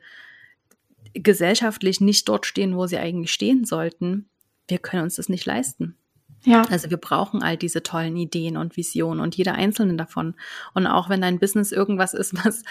[1.14, 4.30] gesellschaftlich nicht dort stehen, wo sie eigentlich stehen sollten.
[4.68, 5.96] Wir können uns das nicht leisten.
[6.44, 6.64] Ja.
[6.70, 10.36] Also wir brauchen all diese tollen Ideen und Visionen und jeder einzelne davon.
[10.74, 12.64] Und auch wenn dein Business irgendwas ist, was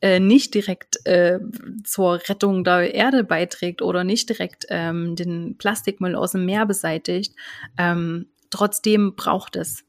[0.00, 1.38] äh, nicht direkt äh,
[1.84, 7.34] zur Rettung der Erde beiträgt oder nicht direkt ähm, den Plastikmüll aus dem Meer beseitigt,
[7.78, 9.84] ähm, trotzdem braucht es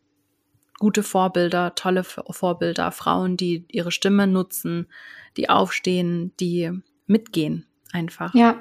[0.77, 4.87] gute Vorbilder, tolle Vorbilder, Frauen, die ihre Stimme nutzen,
[5.37, 6.71] die aufstehen, die
[7.07, 8.33] mitgehen einfach.
[8.35, 8.57] Ja,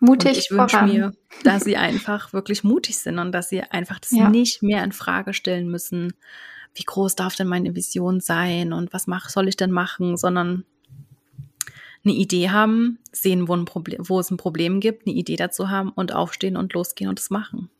[0.00, 3.98] mutig und ich wünsche mir, dass sie einfach wirklich mutig sind und dass sie einfach
[3.98, 4.28] das ja.
[4.28, 6.14] nicht mehr in Frage stellen müssen.
[6.74, 10.64] Wie groß darf denn meine Vision sein und was mach, soll ich denn machen, sondern
[12.04, 15.70] eine Idee haben, sehen, wo, ein Problem, wo es ein Problem gibt, eine Idee dazu
[15.70, 17.70] haben und aufstehen und losgehen und es machen.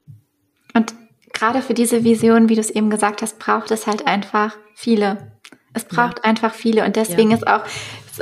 [0.72, 0.94] Und
[1.32, 5.32] gerade für diese Vision, wie du es eben gesagt hast, braucht es halt einfach viele.
[5.74, 6.24] Es braucht ja.
[6.24, 7.36] einfach viele und deswegen ja.
[7.36, 7.64] ist auch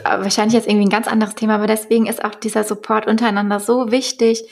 [0.05, 3.91] wahrscheinlich jetzt irgendwie ein ganz anderes Thema, aber deswegen ist auch dieser Support untereinander so
[3.91, 4.45] wichtig,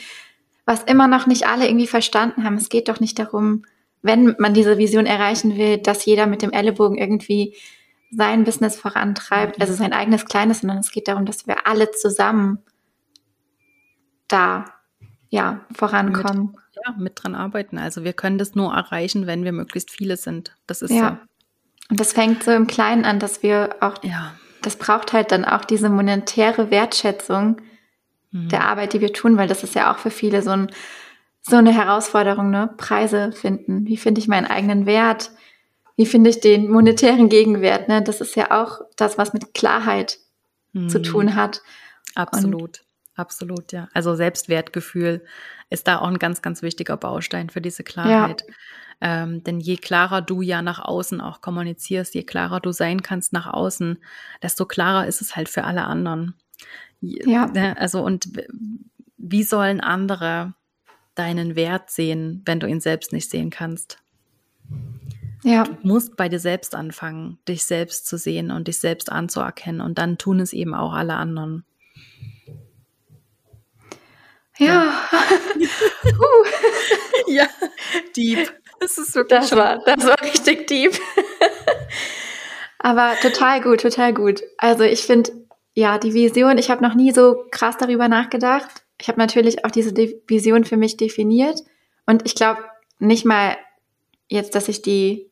[0.64, 2.56] was immer noch nicht alle irgendwie verstanden haben.
[2.56, 3.64] Es geht doch nicht darum,
[4.02, 7.56] wenn man diese Vision erreichen will, dass jeder mit dem Ellenbogen irgendwie
[8.10, 12.58] sein Business vorantreibt, also sein eigenes kleines, sondern es geht darum, dass wir alle zusammen
[14.26, 14.64] da
[15.28, 16.52] ja vorankommen.
[16.52, 17.78] Mit, ja, mit dran arbeiten.
[17.78, 20.56] Also wir können das nur erreichen, wenn wir möglichst viele sind.
[20.66, 21.20] Das ist ja.
[21.20, 21.30] So.
[21.90, 24.32] Und das fängt so im Kleinen an, dass wir auch ja
[24.62, 27.60] das braucht halt dann auch diese monetäre Wertschätzung
[28.30, 28.48] mhm.
[28.48, 30.70] der Arbeit, die wir tun, weil das ist ja auch für viele so, ein,
[31.42, 32.70] so eine Herausforderung, ne?
[32.76, 33.86] Preise finden.
[33.86, 35.30] Wie finde ich meinen eigenen Wert?
[35.96, 37.88] Wie finde ich den monetären Gegenwert?
[37.88, 38.02] Ne?
[38.02, 40.18] Das ist ja auch das, was mit Klarheit
[40.72, 40.88] mhm.
[40.88, 41.62] zu tun hat.
[42.14, 42.62] Absolut.
[42.62, 42.82] Und
[43.20, 43.88] absolut, ja.
[43.94, 45.24] Also Selbstwertgefühl
[45.68, 48.44] ist da auch ein ganz, ganz wichtiger Baustein für diese Klarheit.
[48.46, 48.54] Ja.
[49.02, 53.32] Ähm, denn je klarer du ja nach außen auch kommunizierst, je klarer du sein kannst
[53.32, 53.98] nach außen,
[54.42, 56.34] desto klarer ist es halt für alle anderen.
[57.00, 57.46] Ja.
[57.46, 58.28] Ne, also und
[59.16, 60.54] wie sollen andere
[61.14, 63.98] deinen Wert sehen, wenn du ihn selbst nicht sehen kannst?
[65.42, 65.64] Ja.
[65.64, 69.98] Du musst bei dir selbst anfangen, dich selbst zu sehen und dich selbst anzuerkennen und
[69.98, 71.64] dann tun es eben auch alle anderen.
[74.60, 74.94] Ja.
[75.56, 75.72] Ja,
[77.26, 77.46] ja.
[78.16, 78.52] deep.
[78.78, 80.92] Das ist wirklich das war, das war richtig deep.
[82.78, 84.42] Aber total gut, total gut.
[84.58, 85.32] Also ich finde,
[85.74, 88.84] ja, die Vision, ich habe noch nie so krass darüber nachgedacht.
[89.00, 91.60] Ich habe natürlich auch diese De Vision für mich definiert.
[92.06, 92.60] Und ich glaube
[92.98, 93.56] nicht mal
[94.28, 95.30] jetzt, dass ich die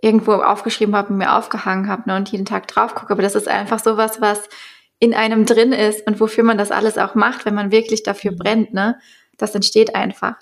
[0.00, 3.12] irgendwo aufgeschrieben habe und mir aufgehangen habe ne, und jeden Tag drauf gucke.
[3.12, 4.48] Aber das ist einfach sowas, was
[4.98, 8.32] in einem drin ist und wofür man das alles auch macht, wenn man wirklich dafür
[8.32, 8.36] mhm.
[8.36, 8.74] brennt.
[8.74, 8.98] Ne?
[9.36, 10.36] Das entsteht einfach.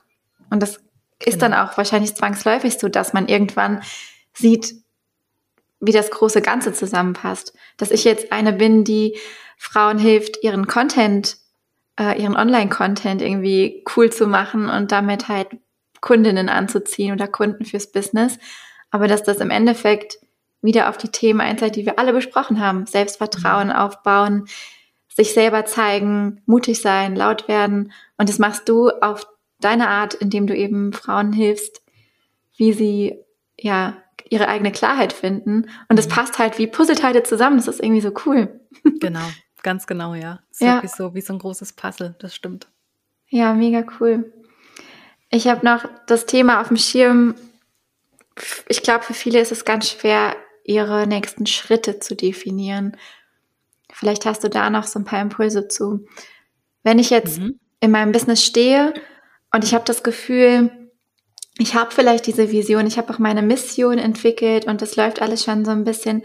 [0.50, 0.80] Und das
[1.24, 1.64] ist dann genau.
[1.64, 3.82] auch wahrscheinlich zwangsläufig so, dass man irgendwann
[4.32, 4.74] sieht,
[5.80, 7.54] wie das große Ganze zusammenpasst.
[7.76, 9.16] Dass ich jetzt eine bin, die
[9.58, 11.36] Frauen hilft, ihren Content,
[11.98, 15.48] äh, ihren Online-Content irgendwie cool zu machen und damit halt
[16.00, 18.38] Kundinnen anzuziehen oder Kunden fürs Business.
[18.90, 20.18] Aber dass das im Endeffekt
[20.66, 22.86] wieder auf die Themen einzahlt, die wir alle besprochen haben.
[22.86, 23.74] Selbstvertrauen mhm.
[23.74, 24.46] aufbauen,
[25.08, 27.92] sich selber zeigen, mutig sein, laut werden.
[28.18, 29.26] Und das machst du auf
[29.60, 31.82] deine Art, indem du eben Frauen hilfst,
[32.56, 33.18] wie sie
[33.58, 33.96] ja
[34.28, 35.70] ihre eigene Klarheit finden.
[35.88, 36.12] Und es mhm.
[36.12, 37.56] passt halt wie Puzzleteile zusammen.
[37.56, 38.60] Das ist irgendwie so cool.
[39.00, 39.26] Genau,
[39.62, 40.40] ganz genau, ja.
[40.50, 40.74] Ist ja.
[40.74, 42.68] wirklich so wie so ein großes Puzzle, das stimmt.
[43.28, 44.32] Ja, mega cool.
[45.30, 47.34] Ich habe noch das Thema auf dem Schirm.
[48.68, 50.36] Ich glaube, für viele ist es ganz schwer,
[50.66, 52.96] ihre nächsten Schritte zu definieren.
[53.92, 56.06] Vielleicht hast du da noch so ein paar Impulse zu.
[56.82, 57.58] Wenn ich jetzt mhm.
[57.80, 58.92] in meinem Business stehe
[59.52, 60.70] und ich habe das Gefühl,
[61.58, 65.44] ich habe vielleicht diese Vision, ich habe auch meine Mission entwickelt und das läuft alles
[65.44, 66.22] schon so ein bisschen.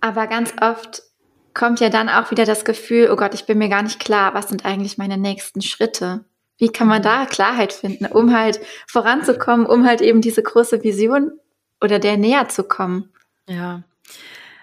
[0.00, 1.02] Aber ganz oft
[1.54, 4.34] kommt ja dann auch wieder das Gefühl, oh Gott, ich bin mir gar nicht klar,
[4.34, 6.24] was sind eigentlich meine nächsten Schritte?
[6.56, 11.32] Wie kann man da Klarheit finden, um halt voranzukommen, um halt eben diese große Vision
[11.82, 13.12] oder der näher zu kommen?
[13.48, 13.82] Ja,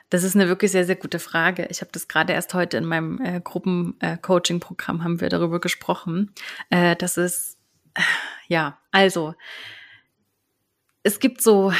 [0.10, 1.68] das ist eine wirklich sehr, sehr gute Frage.
[1.70, 6.32] Ich habe das gerade erst heute in meinem äh, Gruppen-Coaching-Programm haben wir darüber gesprochen.
[6.70, 7.58] Äh, das ist,
[7.96, 8.02] äh,
[8.48, 9.34] ja, also,
[11.02, 11.74] es gibt so,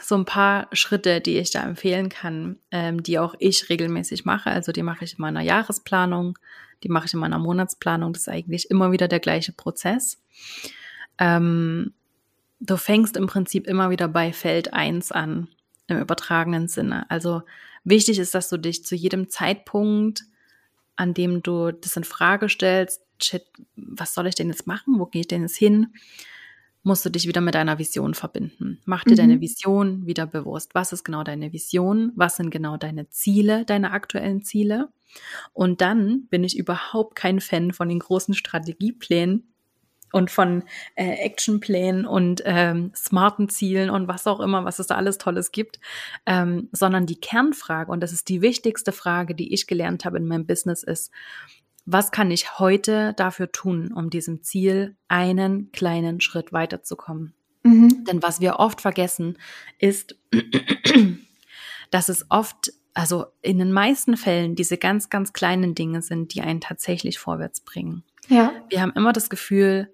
[0.00, 4.50] so ein paar Schritte, die ich da empfehlen kann, ähm, die auch ich regelmäßig mache.
[4.50, 6.38] Also die mache ich in meiner Jahresplanung,
[6.82, 8.12] die mache ich in meiner Monatsplanung.
[8.12, 10.22] Das ist eigentlich immer wieder der gleiche Prozess.
[11.18, 11.92] Ähm,
[12.60, 15.48] du fängst im Prinzip immer wieder bei Feld 1 an
[15.92, 17.08] im übertragenen Sinne.
[17.10, 17.42] Also
[17.84, 20.24] wichtig ist, dass du dich zu jedem Zeitpunkt,
[20.96, 23.44] an dem du das in Frage stellst, shit,
[23.76, 24.98] was soll ich denn jetzt machen?
[24.98, 25.94] Wo gehe ich denn jetzt hin?
[26.82, 28.80] Musst du dich wieder mit deiner Vision verbinden.
[28.84, 29.16] Mach dir mhm.
[29.16, 30.74] deine Vision wieder bewusst.
[30.74, 32.12] Was ist genau deine Vision?
[32.16, 34.88] Was sind genau deine Ziele, deine aktuellen Ziele?
[35.52, 39.51] Und dann bin ich überhaupt kein Fan von den großen Strategieplänen,
[40.12, 40.62] und von
[40.94, 45.50] äh, Actionplänen und ähm, smarten Zielen und was auch immer, was es da alles Tolles
[45.50, 45.80] gibt,
[46.26, 50.28] ähm, sondern die Kernfrage, und das ist die wichtigste Frage, die ich gelernt habe in
[50.28, 51.10] meinem Business, ist,
[51.84, 57.34] was kann ich heute dafür tun, um diesem Ziel einen kleinen Schritt weiterzukommen?
[57.64, 58.04] Mhm.
[58.04, 59.38] Denn was wir oft vergessen,
[59.78, 60.16] ist,
[61.90, 66.42] dass es oft, also in den meisten Fällen, diese ganz, ganz kleinen Dinge sind, die
[66.42, 68.04] einen tatsächlich vorwärts bringen.
[68.28, 68.52] Ja.
[68.68, 69.92] Wir haben immer das Gefühl,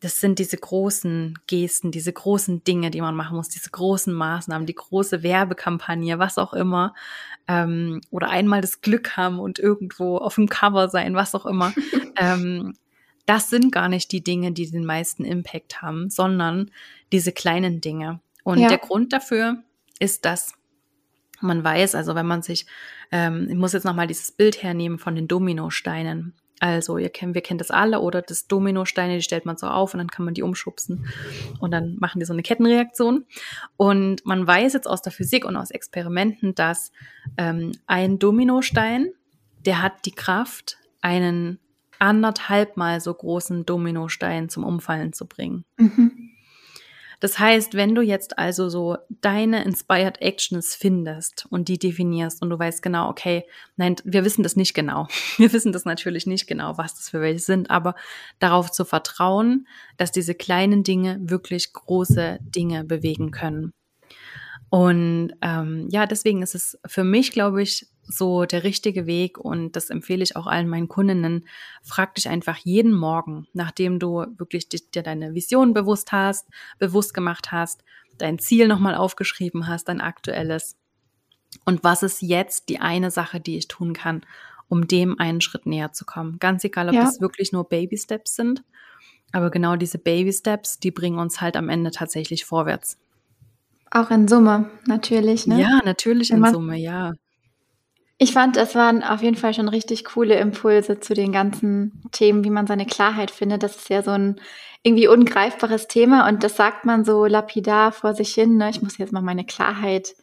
[0.00, 4.66] das sind diese großen Gesten, diese großen Dinge, die man machen muss, diese großen Maßnahmen,
[4.66, 6.94] die große Werbekampagne, was auch immer.
[7.46, 11.74] Ähm, oder einmal das Glück haben und irgendwo auf dem Cover sein, was auch immer.
[12.16, 12.74] ähm,
[13.26, 16.70] das sind gar nicht die Dinge, die den meisten Impact haben, sondern
[17.12, 18.20] diese kleinen Dinge.
[18.42, 18.68] Und ja.
[18.68, 19.62] der Grund dafür
[19.98, 20.54] ist, dass
[21.40, 22.66] man weiß, also wenn man sich,
[23.12, 26.34] ähm, ich muss jetzt nochmal dieses Bild hernehmen von den Dominosteinen.
[26.60, 29.94] Also, ihr kennt, wir kennen das alle, oder das Dominosteine, die stellt man so auf
[29.94, 31.06] und dann kann man die umschubsen
[31.58, 33.24] und dann machen die so eine Kettenreaktion.
[33.76, 36.92] Und man weiß jetzt aus der Physik und aus Experimenten, dass
[37.38, 39.12] ähm, ein Dominostein,
[39.64, 41.58] der hat die Kraft, einen
[41.98, 45.64] anderthalb mal so großen Dominostein zum Umfallen zu bringen.
[45.78, 46.19] Mhm.
[47.20, 52.50] Das heißt, wenn du jetzt also so deine Inspired Actions findest und die definierst und
[52.50, 53.46] du weißt genau, okay,
[53.76, 55.06] nein, wir wissen das nicht genau.
[55.36, 57.94] Wir wissen das natürlich nicht genau, was das für welche sind, aber
[58.38, 59.66] darauf zu vertrauen,
[59.96, 63.72] dass diese kleinen Dinge wirklich große Dinge bewegen können.
[64.70, 69.76] Und ähm, ja, deswegen ist es für mich, glaube ich, so der richtige Weg und
[69.76, 71.46] das empfehle ich auch allen meinen Kundinnen.
[71.82, 76.48] Frag dich einfach jeden Morgen, nachdem du wirklich dir deine Vision bewusst hast,
[76.78, 77.84] bewusst gemacht hast,
[78.18, 80.76] dein Ziel nochmal aufgeschrieben hast, dein aktuelles.
[81.64, 84.22] Und was ist jetzt die eine Sache, die ich tun kann,
[84.68, 86.38] um dem einen Schritt näher zu kommen?
[86.38, 87.02] Ganz egal, ob ja.
[87.02, 88.62] das wirklich nur Baby Steps sind,
[89.32, 92.98] aber genau diese Baby Steps, die bringen uns halt am Ende tatsächlich vorwärts.
[93.90, 95.46] Auch in Summe, natürlich.
[95.46, 95.60] Ne?
[95.60, 97.12] Ja, natürlich in Summe, ja.
[98.22, 102.44] Ich fand, es waren auf jeden Fall schon richtig coole Impulse zu den ganzen Themen,
[102.44, 103.62] wie man seine Klarheit findet.
[103.62, 104.38] Das ist ja so ein
[104.82, 108.58] irgendwie ungreifbares Thema und das sagt man so lapidar vor sich hin.
[108.58, 108.68] Ne?
[108.68, 110.14] Ich muss jetzt mal meine Klarheit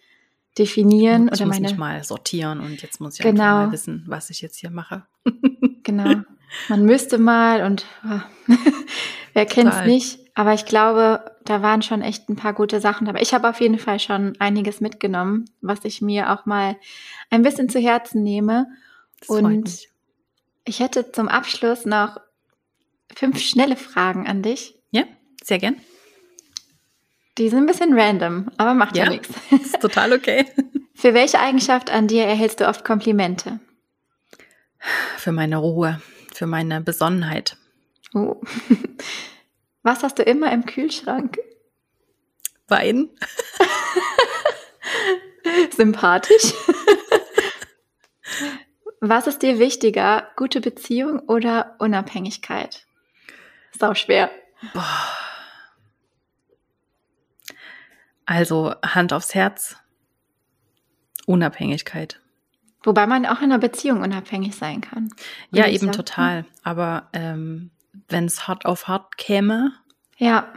[0.60, 1.32] definieren.
[1.34, 1.70] Ich oder muss meine...
[1.70, 3.44] mich mal sortieren und jetzt muss ich genau.
[3.44, 5.04] einfach mal wissen, was ich jetzt hier mache.
[5.82, 6.22] genau.
[6.70, 8.54] Man müsste mal und oh,
[9.38, 10.20] wer kennt es nicht.
[10.34, 13.22] Aber ich glaube, da waren schon echt ein paar gute Sachen dabei.
[13.22, 16.76] Ich habe auf jeden Fall schon einiges mitgenommen, was ich mir auch mal
[17.30, 18.66] ein bisschen zu Herzen nehme.
[19.20, 19.88] Das und
[20.66, 22.18] ich hätte zum Abschluss noch
[23.16, 24.76] fünf schnelle Fragen an dich.
[24.90, 25.04] Ja,
[25.44, 25.76] sehr gern.
[27.38, 29.30] Die sind ein bisschen random, aber macht ja, ja nichts.
[29.52, 30.46] Ist total okay.
[30.96, 33.60] Für welche Eigenschaft an dir erhältst du oft Komplimente?
[35.18, 36.02] Für meine Ruhe,
[36.34, 37.56] für meine Besonnenheit.
[38.14, 38.42] Oh.
[39.84, 41.38] Was hast du immer im Kühlschrank?
[42.68, 43.10] Wein.
[45.76, 46.54] Sympathisch.
[49.00, 52.86] Was ist dir wichtiger, gute Beziehung oder Unabhängigkeit?
[53.72, 54.32] Ist auch schwer.
[54.74, 55.08] Boah.
[58.26, 59.78] Also Hand aufs Herz,
[61.26, 62.20] Unabhängigkeit.
[62.84, 65.10] Wobei man auch in einer Beziehung unabhängig sein kann.
[65.52, 65.92] Ja, eben sagen.
[65.92, 66.46] total.
[66.64, 67.72] Aber ähm,
[68.08, 69.74] wenn es hart auf hart käme,
[70.18, 70.52] ja.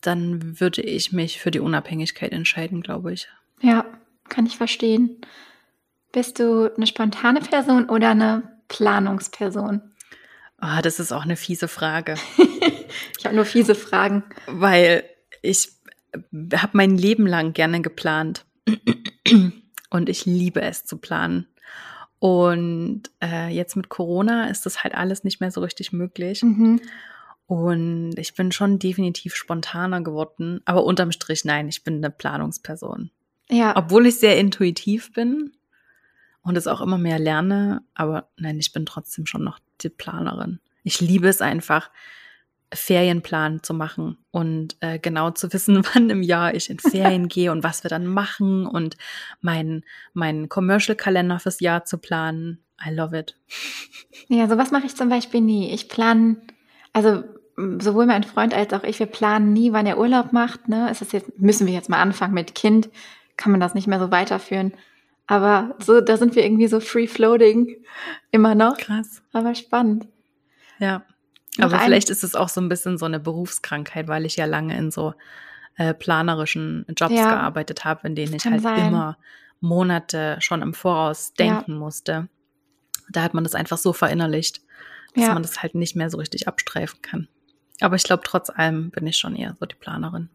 [0.00, 3.28] dann würde ich mich für die Unabhängigkeit entscheiden, glaube ich.
[3.60, 3.84] Ja,
[4.28, 5.20] kann ich verstehen.
[6.12, 9.82] Bist du eine spontane Person oder eine Planungsperson?
[10.62, 12.14] Oh, das ist auch eine fiese Frage.
[13.18, 14.24] ich habe nur fiese Fragen.
[14.46, 15.04] Weil
[15.42, 15.72] ich
[16.54, 18.44] habe mein Leben lang gerne geplant.
[19.90, 21.46] Und ich liebe es zu planen.
[22.24, 26.42] Und äh, jetzt mit Corona ist das halt alles nicht mehr so richtig möglich.
[26.42, 26.80] Mhm.
[27.46, 30.62] Und ich bin schon definitiv spontaner geworden.
[30.64, 33.10] Aber unterm Strich, nein, ich bin eine Planungsperson.
[33.50, 33.76] Ja.
[33.76, 35.52] Obwohl ich sehr intuitiv bin
[36.40, 37.82] und es auch immer mehr lerne.
[37.92, 40.60] Aber nein, ich bin trotzdem schon noch die Planerin.
[40.82, 41.90] Ich liebe es einfach,
[42.74, 47.52] Ferienplan zu machen und äh, genau zu wissen, wann im Jahr ich in Ferien gehe
[47.52, 48.96] und was wir dann machen und
[49.40, 52.58] meinen mein Commercial-Kalender fürs Jahr zu planen.
[52.84, 53.36] I love it.
[54.28, 55.72] Ja, sowas mache ich zum Beispiel nie.
[55.72, 56.36] Ich plane,
[56.92, 57.22] also
[57.56, 60.68] sowohl mein Freund als auch ich, wir planen nie, wann er Urlaub macht.
[60.68, 60.90] Ne?
[60.90, 62.90] Ist das jetzt, müssen wir jetzt mal anfangen mit Kind,
[63.36, 64.72] kann man das nicht mehr so weiterführen.
[65.26, 67.76] Aber so, da sind wir irgendwie so free floating
[68.30, 68.76] immer noch.
[68.76, 69.22] Krass.
[69.32, 70.06] Aber spannend.
[70.78, 71.04] Ja.
[71.58, 74.76] Aber vielleicht ist es auch so ein bisschen so eine Berufskrankheit, weil ich ja lange
[74.76, 75.14] in so
[75.76, 78.88] äh, planerischen Jobs ja, gearbeitet habe, in denen ich halt sein.
[78.88, 79.18] immer
[79.60, 81.78] Monate schon im Voraus denken ja.
[81.78, 82.28] musste.
[83.08, 84.62] Da hat man das einfach so verinnerlicht,
[85.14, 85.34] dass ja.
[85.34, 87.28] man das halt nicht mehr so richtig abstreifen kann.
[87.80, 90.28] Aber ich glaube, trotz allem bin ich schon eher so die Planerin.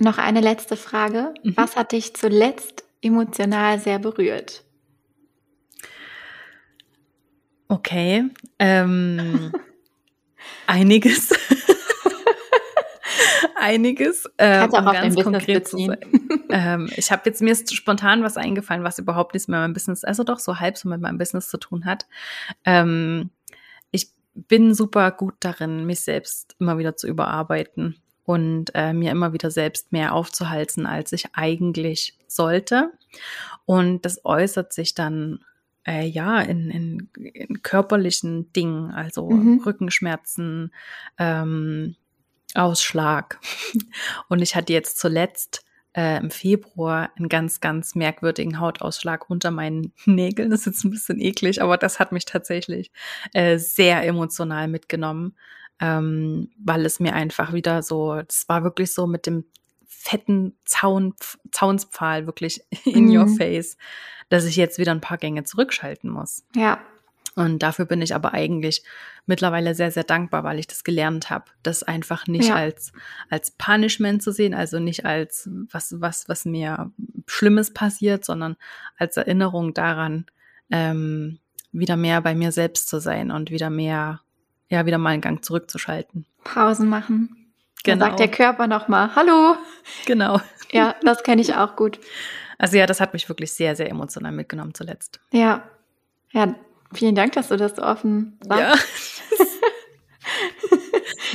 [0.00, 1.34] Noch eine letzte Frage.
[1.42, 1.56] Mhm.
[1.56, 4.64] Was hat dich zuletzt emotional sehr berührt?
[7.68, 8.30] Okay.
[8.58, 9.52] Ähm,
[10.66, 11.30] einiges.
[13.56, 14.28] einiges.
[14.38, 15.98] Ähm, um ganz konkret zu sein.
[16.50, 20.04] ähm, ich habe jetzt mir ist spontan was eingefallen, was überhaupt nichts mit meinem Business,
[20.04, 22.06] also doch so halb so mit meinem Business zu tun hat.
[22.64, 23.30] Ähm,
[23.90, 29.32] ich bin super gut darin, mich selbst immer wieder zu überarbeiten und äh, mir immer
[29.32, 32.92] wieder selbst mehr aufzuhalten, als ich eigentlich sollte.
[33.64, 35.40] Und das äußert sich dann
[35.86, 39.62] äh, ja, in, in, in, körperlichen Dingen, also mhm.
[39.64, 40.72] Rückenschmerzen,
[41.18, 41.96] ähm,
[42.54, 43.38] Ausschlag.
[44.28, 45.64] Und ich hatte jetzt zuletzt
[45.96, 50.50] äh, im Februar einen ganz, ganz merkwürdigen Hautausschlag unter meinen Nägeln.
[50.50, 52.90] Das ist jetzt ein bisschen eklig, aber das hat mich tatsächlich
[53.32, 55.36] äh, sehr emotional mitgenommen,
[55.80, 59.44] ähm, weil es mir einfach wieder so, es war wirklich so mit dem
[59.98, 61.14] fetten Zaun,
[61.50, 63.16] Zaunspfahl wirklich in mhm.
[63.16, 63.76] your face
[64.28, 66.44] dass ich jetzt wieder ein paar Gänge zurückschalten muss.
[66.54, 66.80] Ja.
[67.34, 68.82] Und dafür bin ich aber eigentlich
[69.26, 72.56] mittlerweile sehr, sehr dankbar, weil ich das gelernt habe, das einfach nicht ja.
[72.56, 72.92] als,
[73.30, 76.90] als Punishment zu sehen, also nicht als was, was, was mir
[77.26, 78.56] Schlimmes passiert, sondern
[78.96, 80.26] als Erinnerung daran,
[80.70, 81.38] ähm,
[81.70, 84.20] wieder mehr bei mir selbst zu sein und wieder mehr,
[84.68, 86.26] ja, wieder mal einen Gang zurückzuschalten.
[86.42, 87.47] Pausen machen.
[87.84, 87.98] Genau.
[87.98, 89.56] Dann sagt der Körper nochmal, hallo.
[90.06, 90.40] Genau.
[90.70, 91.98] Ja, das kenne ich auch gut.
[92.58, 95.20] Also ja, das hat mich wirklich sehr, sehr emotional mitgenommen zuletzt.
[95.30, 95.62] Ja.
[96.32, 96.54] Ja,
[96.92, 99.22] vielen Dank, dass du das so offen sagst.
[99.30, 99.46] Ja.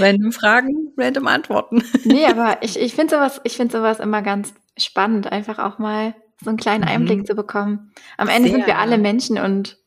[0.05, 1.83] random Fragen, random Antworten.
[2.03, 6.13] nee, aber ich, ich finde sowas, ich finde sowas immer ganz spannend, einfach auch mal
[6.43, 7.25] so einen kleinen Einblick mhm.
[7.25, 7.91] zu bekommen.
[8.17, 9.77] Am Ende Sehr, sind wir alle Menschen und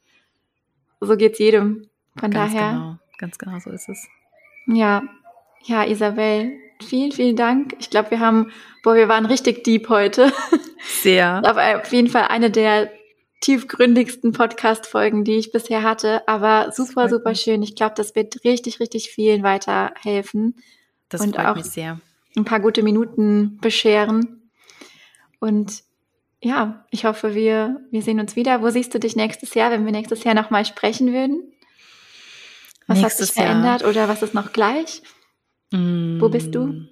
[1.01, 1.89] so geht's jedem.
[2.19, 2.71] Von ganz daher.
[2.71, 4.09] Genau, ganz genau so ist es.
[4.67, 5.03] Ja,
[5.67, 7.75] ja, Isabel, vielen, vielen Dank.
[7.79, 8.53] Ich glaube, wir haben,
[8.83, 10.33] boah, wir waren richtig deep heute.
[11.03, 11.43] Sehr.
[11.45, 12.91] auf jeden Fall eine der
[13.41, 16.27] tiefgründigsten Podcast-Folgen, die ich bisher hatte.
[16.29, 17.63] Aber super, super schön.
[17.63, 20.55] Ich glaube, das wird richtig, richtig vielen weiterhelfen.
[21.09, 22.01] Das und freut auch mich sehr.
[22.37, 24.51] Ein paar gute Minuten bescheren.
[25.39, 25.83] Und
[26.41, 28.63] ja, ich hoffe, wir, wir sehen uns wieder.
[28.63, 31.53] Wo siehst du dich nächstes Jahr, wenn wir nächstes Jahr nochmal sprechen würden?
[32.87, 33.91] Was nächstes hat sich verändert Jahr.
[33.91, 35.03] oder was ist noch gleich?
[35.77, 36.21] Mm.
[36.21, 36.87] Wo bist du?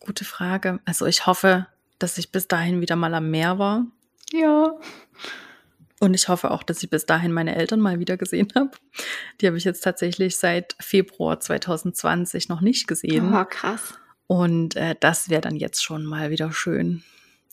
[0.00, 0.80] Gute Frage.
[0.84, 1.66] Also ich hoffe,
[1.98, 3.86] dass ich bis dahin wieder mal am Meer war.
[4.32, 4.74] Ja.
[5.98, 8.70] Und ich hoffe auch, dass ich bis dahin meine Eltern mal wieder gesehen habe.
[9.40, 13.34] Die habe ich jetzt tatsächlich seit Februar 2020 noch nicht gesehen.
[13.34, 13.94] Oh, krass.
[14.26, 17.02] Und äh, das wäre dann jetzt schon mal wieder schön.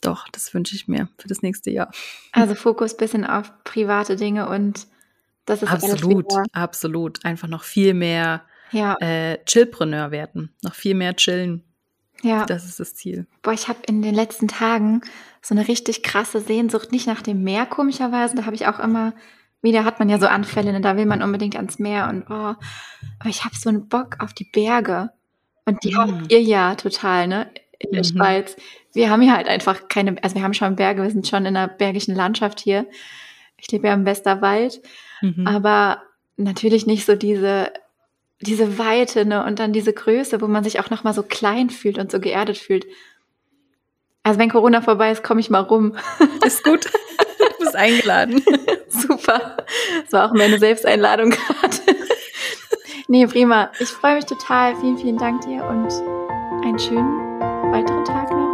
[0.02, 1.92] Doch, das wünsche ich mir für das nächste Jahr.
[2.34, 4.88] Also Fokus bisschen auf private Dinge und
[5.48, 7.26] absolut, absolut.
[7.26, 8.96] Einfach noch viel mehr ja.
[9.00, 11.64] äh, Chillpreneur werden, noch viel mehr chillen.
[12.22, 12.46] Ja.
[12.46, 13.28] Das ist das Ziel.
[13.42, 15.02] Boah, ich habe in den letzten Tagen
[15.42, 19.14] so eine richtig krasse Sehnsucht, nicht nach dem Meer komischerweise, da habe ich auch immer
[19.64, 20.82] wieder hat man ja so Anfälle, ne?
[20.82, 22.54] da will man unbedingt ans Meer und oh,
[23.20, 25.10] aber ich habe so einen Bock auf die Berge.
[25.66, 25.98] Und die mhm.
[25.98, 27.50] habt ihr ja total, ne?
[27.80, 28.08] In der mhm.
[28.08, 28.58] Schweiz.
[28.94, 31.54] Wir haben hier halt einfach keine, also wir haben schon Berge, wir sind schon in
[31.54, 32.86] der bergischen Landschaft hier.
[33.58, 34.82] Ich lebe ja im Westerwald.
[35.24, 35.48] Mhm.
[35.48, 36.04] Aber
[36.36, 37.72] natürlich nicht so diese,
[38.42, 39.44] diese Weite, ne?
[39.46, 42.58] Und dann diese Größe, wo man sich auch nochmal so klein fühlt und so geerdet
[42.58, 42.86] fühlt.
[44.22, 45.96] Also wenn Corona vorbei ist, komme ich mal rum.
[46.46, 46.86] Ist gut.
[46.86, 48.44] Du bist eingeladen.
[48.90, 49.58] Super.
[50.04, 51.78] Das war auch meine Selbsteinladung gerade.
[53.10, 53.70] Nee, prima.
[53.80, 54.76] Ich freue mich total.
[54.78, 55.92] Vielen, vielen Dank dir und
[56.66, 57.40] einen schönen
[57.72, 58.54] weiteren Tag noch.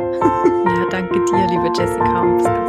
[0.76, 2.69] ja, danke dir, liebe Jessica.